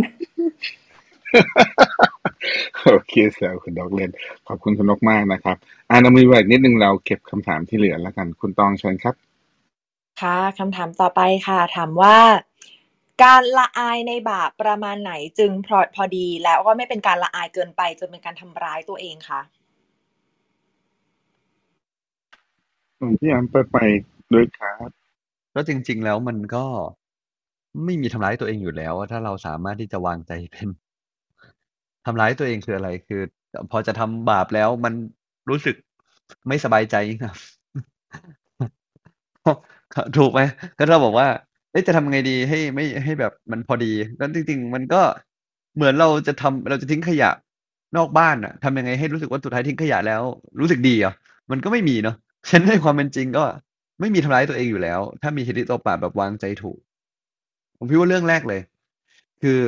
[2.87, 4.11] โอเคแซวคุณดอกเล่น
[4.47, 5.57] ขอบคุณคุณนกมากนะครับ
[5.91, 9.15] อ่านมีไว้นิดนึงเราเก็บคำถามที่เหลือแล้วกันคุณตองเชิญครับ
[10.21, 12.17] ค่ะคำถามต่อไปค่ะ ถามว่า
[13.25, 19.41] การละอายในบาปประมาณไหนจึงพอพอดี แล้วก็ไม่เป็นการละอายเกินไปจนเป็นการทำร้ายตัวเองคะ
[23.21, 23.77] พี่อันไปไป
[24.33, 24.89] ด้วยครับ
[25.53, 26.65] แล้วจริง ๆ แล้วมันก็
[27.85, 30.69] ไม่มีทำร้ายตัวเองอยู่แล้วอะถ้าเราสามารถที่จะวางใจเป็น
[32.09, 33.21] ทำร้ายตัวเองคืออะไร คือ
[33.71, 34.93] พอจะทำบาปแล้วมัน
[35.51, 35.77] รู้สึก
[36.49, 37.37] ไม่สบายใจครับ
[40.17, 40.41] ถูกไหม
[40.79, 41.29] ก็เราบอกว่า
[41.71, 45.01] เอ๊ะจะทำไงดีให้ไม่ให้แบบมันพอดีแล้วจริง ๆ มันก็
[45.77, 47.31] เหมือนเราจะทำเราจะทิ้งขยะ
[47.97, 50.23] นอกบ้านอะทำยังไงให้รู้สึกว่าสุดท้ายทิ้งขยะแล้ว
[50.61, 51.15] รู้สึกดีอะ
[51.51, 52.17] มันก็ไม่มีเนาะ
[52.51, 53.45] ฉันในความเป็นจริงก็
[54.01, 56.79] ไม่มีทำร้ายตัวเองอยู่แล้ว ถ้ามีฮิริโตปะแบบวางใจถูก
[57.79, 58.61] ผมคิดว่าเรื่องแรกเลย
[59.43, 59.59] คือ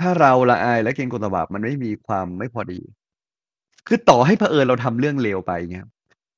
[0.00, 2.80] ถ้าเราละอายและเกรงกลัวต่อบาปมันไม่มีความไม่พอดี
[3.86, 5.86] คือต่อให้เผอิญเราทำเรื่องเลวไปเงี้ย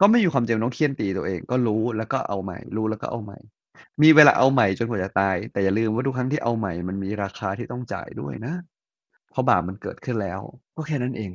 [0.00, 3.38] ก็ไม่มีความจำเป็นต้องเคี่ยนตีตัวเอง ก็รู้แล้วก็เอาใหม่ รู้แล้วก็เอาใหม่
[4.02, 8.54] มีเวลาเอาใหม่จนกว่าจะตาย แต่อย่าลืมว่าทุกครั้งที่เอาใหม่มันมีราคาที่ต้องจ่ายด้วยนะ
[9.30, 10.40] เพราะบาปมันเกิดขึ้นแล้ว
[10.76, 11.30] ก็แค่นั้นเอง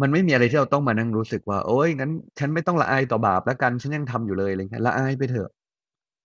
[0.00, 5.50] มันไม่มีอะไรที่เราต้องมานั่งรู้สึกว่า โอ๊ยงั้น ฉันไม่ต้องละอายต่อบาปแล้วกัน ฉันยังทำอยู่เลยอะไรเงี้ยละอายไปเถอะ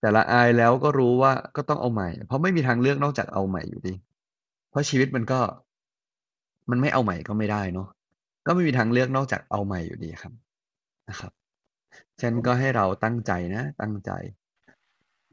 [0.02, 3.94] แต่ละอายแล้วก็รู้ว่าก็ต้องเอาใหม่ เพราะไม่มีทางเลือกนอกจากเอาใหม่อยู่ดี
[4.74, 5.40] เพราะชีวิตมันก็
[6.70, 7.88] มันไม่เอาใหม่ก็ไม่ได้เนาะ
[8.46, 10.34] ก็ไม่มีทางเลือกนอกจากเอาใหม่อยู่ดีครับ
[11.10, 11.32] นะครับ
[12.20, 14.12] ฉะนันก็ให้เราตั้งใจนะ ตั้งใจ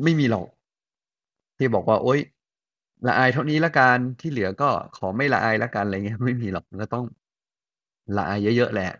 [0.02, 0.46] ไม่มีหรอก
[1.58, 2.20] ที่บอกว่า โอ๊ย
[3.06, 7.04] ละอายเท่านี้แล้วกันที่เหลือก็ขอไม่ละอายแล้วกันอะไรเงี้ยไม่มีหรอกมันก็ต้อง
[8.16, 8.90] ละอายเยอะๆแหละ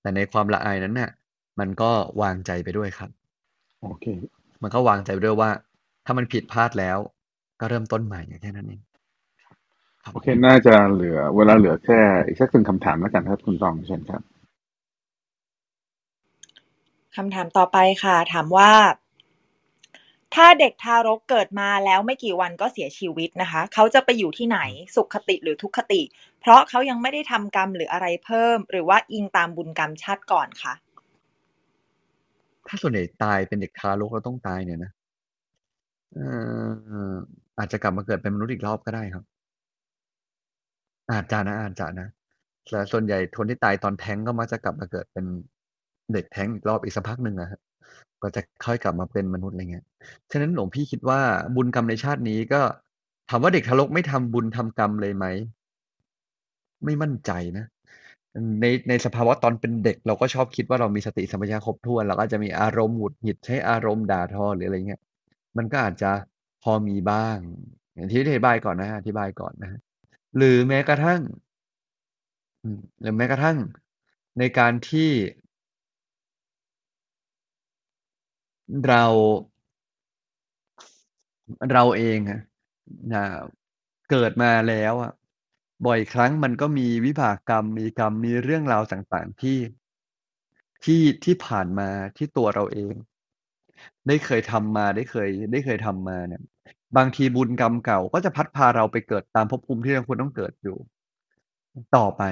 [0.00, 1.10] แต่ในความละอายนั้นน่ะ
[1.58, 1.90] มันก็
[2.22, 3.10] วางใจไปด้วยครับ
[3.82, 4.06] โอเค
[4.62, 5.50] มันก็วางใจไปด้วยว่า
[6.04, 6.98] ถ้ามันผิดพลาดแล้ว
[7.60, 8.85] ก็เริ่มต้นใหม่แค่นั้นเองครับ
[10.12, 14.22] โอเค น่าจะเหลือ เวลาเหลือแค่อีกสักหนึ่งคำถามแล้วกันครับ คุณตองเชิญครับ
[17.16, 18.72] คำถามต่อไปค่ะ ถามว่า
[20.34, 24.58] ถ้าเด็กทารกเกิดมาแล้วไม่กี่วันก็เสียชีวิตนะคะ เขาจะไปอยู่ที่ไหน
[24.94, 26.02] สุขคติหรือทุกขติ
[26.40, 30.74] เพราะเขายังไม่ได้ทำกรรมหรืออะไรเพิ่ม หรือว่าอิงตามบุญกรรมชาติก่อนคะ
[32.66, 34.90] ถ้าส่วนใหญ่ตายเป็นเด็กทารกแล้วต้องตายเนี่ยนะ
[36.14, 36.28] เอ่
[37.10, 37.14] อ
[37.58, 39.24] อาจจะกลับมาเกิดเป็นมนุษย์อีกรอบก็ได้ครับ
[41.12, 42.08] อาจจะนะอาจจะนะ
[42.70, 45.24] แต่ส่วนใหญ่คนที่ตายตอนแท้งก็มักจะกลับมาเกิดเป็น
[46.12, 47.60] เด็กแท้งอีกรอบอีกสักพักหนึ่งอะครับ
[48.20, 49.84] กว่าจะค่อยกลับมาเป็นมนุษย์อะไรเงี้ย
[50.30, 51.20] ฉะนั้นหลวงพี่คิดว่า
[51.56, 52.60] บุญกรรมในชาตินี้ก็
[53.30, 55.26] ถามว่าเด็กทารกไม่ทำบุญทำกรรมเลยไหม
[56.84, 57.66] ไม่มั่นใจนะ
[58.60, 65.00] ในในสภาวะตอนเป็นเด็ก เราก็ชอบคิดว่าเรามีสติสัมปชัญญะครบถ้วนเราก็จะมีอารมณ์หงุดหงิดใช้อารมณ์ด่าทอหรืออะไรเงี้ย
[65.56, 66.10] มันก็อาจจะ
[66.62, 67.36] พอมีบ้าง
[67.94, 69.70] อย่างที่อธิบายก่อนนะอธิบายก่อนนะ
[70.36, 71.20] หรือแม้กระทั่ง
[72.62, 73.56] อืม หรือแม้กระทั่ง
[74.38, 75.10] ในการที่
[78.86, 79.04] เรา
[81.72, 82.40] เราเองอะ
[83.12, 83.36] อ่า
[84.10, 85.12] เกิดมาแล้วอะ
[85.86, 89.58] บ่อยครั้งมันก็มีวิบากกรรม มีกรรม มีเรื่องราวต่าง ๆ ที่
[90.84, 92.94] ที่ ที่ผ่านมาที่ตัวเราเอง
[94.06, 96.42] ได้เคยทำมา ได้เคย ได้เคยทำมาเนี่ย
[96.96, 100.76] บางทีบุญกรรมเก่าก็จะพัดพาเราไปเกิดตามภพภูมิที่เราควรต้องเกิดอยู่
[101.96, 102.22] ต่อไป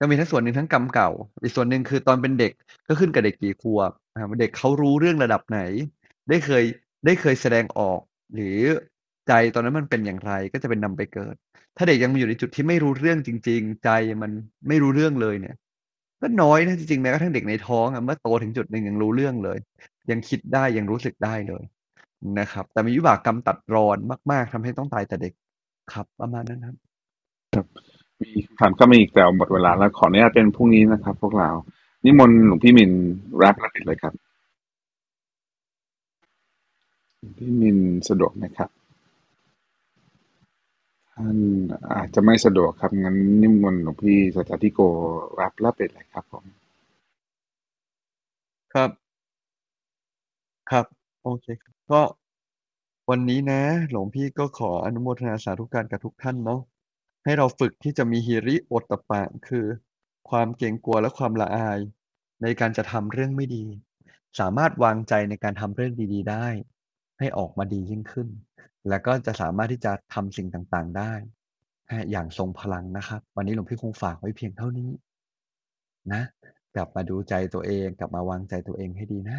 [0.00, 1.10] ก็มีทั้งส่วนหนึ่งทั้งกรรมเก่า
[1.42, 2.52] อีกส่วนหนึ่งคือตอนเป็นเด็ก
[2.88, 5.60] ก็ขึ้นกับเด็กกี่ขวบนะครับเด็กเขารู้เรื่องระดับไหน
[6.28, 6.64] ได้เคย
[7.04, 8.00] ได้เคยแสดงออก
[8.34, 8.58] หรือ
[9.28, 11.34] ใจตอนนั้นมันเป็นอย่างไรก็จะเป็นนำไปเกิด
[11.76, 13.90] ถ้าเด็กยังอยู่ในจุดที่ไม่รู้เรื่องจริง ๆ ใจ
[14.22, 14.30] มัน
[14.68, 15.56] ไม่รู้เรื่องเลยเนี่ย
[16.20, 19.58] ก็น้อยนะจริงๆแม้กระทั่งเด็กในท้องอะเมื่อโตถึงจุดหนึ่งยังรู้เรื่องเลย
[20.10, 21.62] ยังคิดได้ยังรู้สึกได้เลย
[22.38, 23.96] นะครับ แต่มีวิบากกรรมตัดรอน
[24.30, 25.32] มาก ๆทำให้ต้องตายแต่เด็ก
[25.92, 26.60] ครับ ประมาณนั้น
[27.54, 27.66] ครับ
[28.20, 31.50] มีคำถามเข้ามาอีกแต่หมดเวลาแล้วขออนุญาตเป็นพรุ่งนี้นะครับ พวกเรา
[32.04, 32.90] นิมนต์หลวงพี่มิน
[33.38, 34.14] แรปแล้วปิดเลยครับ
[37.18, 38.70] หลวงพี่มินสะดวกไหมครับ?
[41.12, 41.38] ท่าน
[41.94, 44.80] อาจจะไม่สะดวกครับงั้นนิมนต์หลวงพี่สัจจทิโก
[45.34, 46.44] แรปแล้วปิดเลยครับผม
[48.74, 48.90] ครับ
[50.70, 52.02] ครับ โอเคครับ ก็
[53.10, 56.60] วันนี้นะ หลวงพี่ก็ขออนุโมทนาสาธุการกับทุกท่านเนาะ
[57.24, 59.66] ให้เราฝึกที่จะมีหิริโอตตัปปะ คือ
[60.30, 61.78] ความเกรงกลัวและความละอาย
[62.42, 63.64] ในการจะทำเรื่องไม่ดี
[64.40, 66.46] สามารถวางใจในการทำเรื่องดี ๆ ได้
[67.18, 68.28] ให้ออกมาดียิ่งขึ้น
[68.88, 71.12] และก็จะสามารถที่จะทำสิ่งต่างๆได้
[72.10, 74.90] อย่างทรงพลังนะครับ วันนี้หลวงพี่คงฝากไว้เพียงเท่านี้
[76.12, 76.22] นะ
[76.74, 79.38] กลับมาดูใจตัวเอง กลับมาวางใจตัวเองให้ดีนะ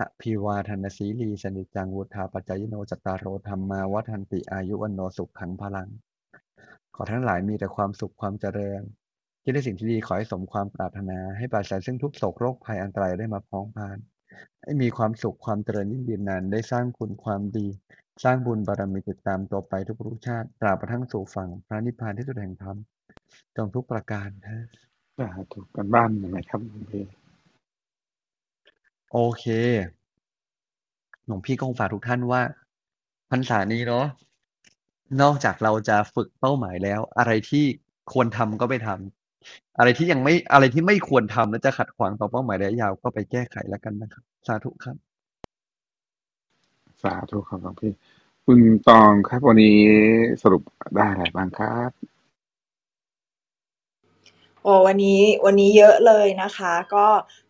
[0.00, 5.88] อภิวาทนสีลีสนิจังวุฒาปัจจายโนจัตตารโอธัมมาวัฏันติอายุวันโนสุขขังพลัง
[6.94, 8.80] ขอทั้งหลายมีแต่ความสุขความเจริญ
[9.42, 13.98] คิดในสิ่งที่ดีขอให้สมความปรารถนาให้ปราศจากซึ่งทุกโศกโรคภัยอันตรายได้มาพ้องพาน
[14.62, 17.66] ให้มีความสุขความเจริญยิ่งยืนนานได้สร้างคุณความดี
[18.24, 22.76] สร้างบุญบารมีติดตามตัวไปทุกภพชาติตราบกระทั่งสู่ฝั่งพระนิพพานที่สุดแห่งธรรม
[23.56, 24.68] จงทุกประการเถิด
[25.18, 27.04] สาธุการบ้านยังไงครับพี่?
[29.18, 29.44] โอเค
[31.26, 32.42] หลวงพี่ก็คงฝากทุกท่านว่า
[33.30, 34.06] พรรษานี้เนาะ
[35.22, 37.64] นอกจากเราจะฝึกเป้าหมายแล้ว อะไรที่
[38.12, 44.96] ควรทำก็ไปทำอะไรที่ยังไม่อะไรที่ไม่ควรทำและจะขัดขวางต่อเป้าหมายระยะยาวก็ไปแก้ไขแล้วกันนะครับ สาธุครับ
[47.02, 47.92] สาธุครับหลวงพี่
[48.44, 49.80] คุณตองครับวันนี้
[50.42, 50.62] สรุป
[50.96, 51.90] ได้อะไรบ้างครับ
[54.62, 57.06] โอ้วันนี้วันนี้เยอะเลยนะคะ ก็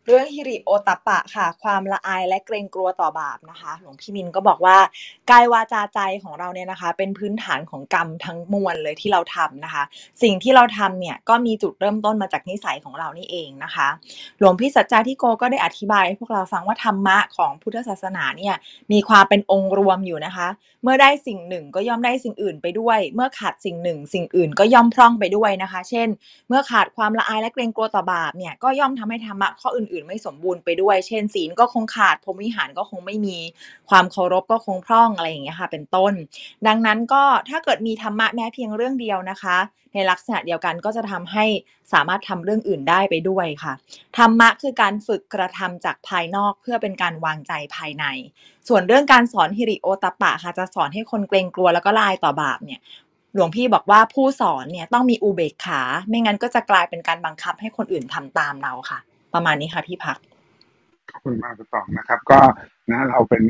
[0.09, 4.76] เรื่องฮิริโอตปปะค่ะ ความละอายและเกรงกลัวต่อบาปนะคะ หลวงพี่มินก็บอกว่า
[5.30, 9.82] กายวาจาใจของเราเนี่ยนะคะ เป็นพื้นฐานของกรรมทั้งมวลเลยที่เราทำนะคะ
[10.22, 13.88] สิ่งที่เราทำเนี่ยก็มีจุดเริ่มต้นมาจากนิสัยของเรานี่เองนะคะ
[14.38, 18.54] หลวงพี่สัจจาธิโกก็ได้อธิบายให้พวกเราฟังว่าธรรมะของพุทธศาสนาเนี่ย
[18.92, 20.48] มีความเป็นองค์รวมอยู่นะคะ
[20.82, 26.09] เมื่อได้สิ่งหนึ่งก็ย่อมได้สิ่งอื่นไปด้วย เมื่อขาดสิ่งหนึ่ง สิ่งอื่นก็ย่อมพร่องไปด้วยนะคะ เช่น
[26.48, 33.36] เมื่อขาดความละอายและเกรงกลัวต่อบาปเนี่ยก็ย่อมทำให้ธรรมะข้ออื่นๆไม่สมบูรณ์ไปด้วย เช่นศีลก็คงขาดพรหมวิหารก็คงไม่มี
[33.88, 36.12] ความเคารพก็คงพร่องอะไรอย่างเงี้ยค่ะเป็นต้น
[36.66, 39.57] ดังนั้นก็ถ้าเกิดมีธรรมะแม้เพียงเรื่องเดียวนะคะ
[39.94, 41.44] ในลักษณะเดียวกันก็จะทำให้
[41.92, 43.72] สามารถทำเรื่องอื่นได้ไปด้วยค่ะ
[44.16, 48.05] ธรรมะคือการฝึกกระทำจากภายนอกเพื่อเป็นการวางใจภายใน
[48.68, 52.80] ส่วนเรื่องการสอนฮิริโอตปปะค่ะจะสอนให้คนเกรงกลัวแล้วก็ลายต่อบาปเนี่ย
[53.34, 58.99] หลวงพี่บอกว่าผู้สอนเนี่ยต้องมีอุเบกขา ไม่งั้นก็จะกลายเป็นการบังคับให้คนอื่นทำตามเราค่ะ
[59.37, 60.18] ประมาณนี้ค่ะพี่พัก
[61.11, 62.41] ขอบคุณมากคุณตองนะครับ ก็
[62.91, 63.43] นะเราเป็น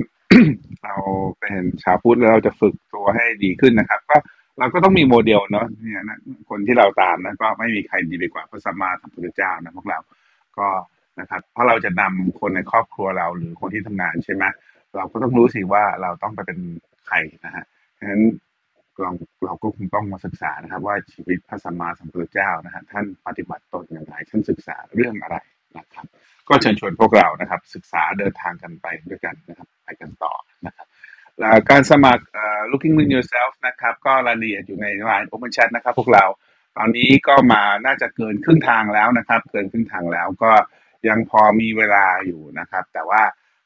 [0.85, 0.95] เรา
[1.41, 4.17] เป็นชาวพุทธแล้วเราจะฝึกตัวให้ดีขึ้นนะครับ ก็
[4.59, 6.19] เราก็ต้องมีโมเดลเนาะเนี่ยนะ
[6.51, 9.99] คนที่เราตามนะก็ไม่มีใครดีไปกว่าพระสัมมาสัมพุทธเจ้านะพวกเรา
[10.59, 10.69] ก็
[11.21, 14.45] นะครับ เพราะเราจะนำคนในครอบครัวเราหรือคนที่ทำงานใช่ไหม
[14.97, 16.59] เราก็ต้องรู้สิว่าเราต้องไปเป็น
[17.07, 17.65] ใครนะฮะ
[17.99, 18.23] ฉะนั้น
[19.03, 19.11] เรา
[19.45, 25.37] เราก็คงต้องมาศึกษานะครับ ว่าชีวิตพระสัมมาสัมพุทธเจ้านะฮะท่านปฏิบัติตนอย่างไรท่านศึกษาเรื่องอะไร
[25.79, 26.07] นะครับ
[26.49, 30.33] ก็เชิญชวนพวกเรานะครับ ศึกษาเดินทางกันไปด้วยกันนะครับไปกันต่อ
[30.67, 30.87] นะครับ
[31.71, 32.25] การสมัคร
[32.71, 36.25] looking within yourself นะครับ ก็รายละเอียดอยู่ใน line open chat นะครับ พวกเรา
[36.77, 40.53] ตอนนี้ก็มาน่าจะเกินครึ่งทางแล้วนะครับ เกินครึ่งทางแล้วก็
[41.09, 43.23] ยังพอมีเวลาอยู่นะครับ แต่ว่า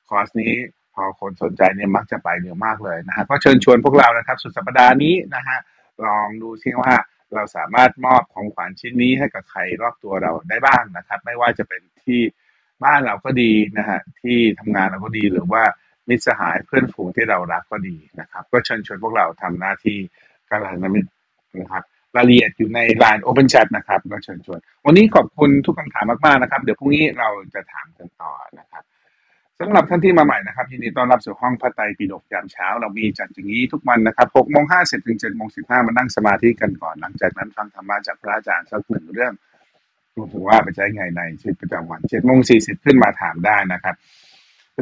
[0.09, 0.53] คอร์สนี้
[0.95, 5.59] พอคนสนใจเนี่ยมักจะไปเร็วมากเลยนะฮะก็เชิญชวนพวกเรานะครับ สุดสัปดาห์นี้นะฮะ
[6.07, 6.93] ลองดูซิว่า
[7.35, 12.20] เราสามารถมอบของขวัญชิ้นนี้ให้กับใครรอบตัวเราได้บ้างนะครับ ไม่ว่าจะเป็นที่
[12.85, 15.62] บ้านเราก็ดีนะฮะที่ทำงานเราก็ดีหรือว่า
[16.09, 19.99] มิตรสหายเพื่อนฝูงที่เรารักก็ดีนะครับ ก็เชิญชวนพวกเราทำหน้าที่
[20.51, 21.11] การนมิตร
[21.61, 21.85] นะครับ
[22.16, 28.83] รายละเอียดอยู่ใน Line Open Chat นะครับก็เชิญชวน วันนี้ขอบคุณทุกคำถามมาก ๆ นะครับ เดี๋ยวพรุ่งนี้เราจะถามกันต่อนะครับ
[29.63, 39.33] สำหรับท่านที่มาใหม่นะครับยินดีต้อนรับสู่ห้องพระไตรปิฎกยามเช้า เรามีจัดอย่างนี้ทุกวันนะครับ6โมง50ถึง7โมง15มานั่งสมาธิกันก่อน หลังจากนั้นฟังธรรมะจากพระอาจารย์สักหนึ่งเรื่อง
[40.15, 43.95] รู้ถึงว่าไปใช้ไงในชีวิตประจำวัน7โมง40ขึ้นมาถามได้นะครับ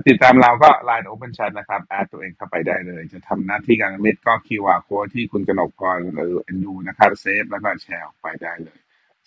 [0.08, 8.78] ติดตามเราก็ Line Open Chat นะครับ add ตัวเองเข้าไปได้เลย จะทำหน้าที่กัลยาณมิตรก็ QR code ที่คุณกนกพรหรือเอ็นดูนะครับ save แล้วก็แชร์ออกไปได้เลย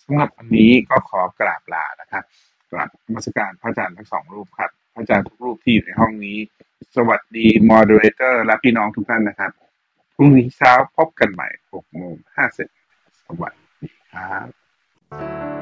[0.04, 2.24] สำหรับวันนี้ก็ขอกราบลานะครับ
[2.70, 6.38] กราบนมัสการพระอาจารย์ทั้งสองรูปครับ อาจารย์ทุกรูปที่อยู่ในห้องนี้
[6.96, 9.50] สวัสดี moderator และพี่น้องทุกท่านนะครับ
[10.16, 12.14] พรุ่งนี้เช้าพบกันใหม่6โมง
[12.66, 15.61] 50สวัสดีครับ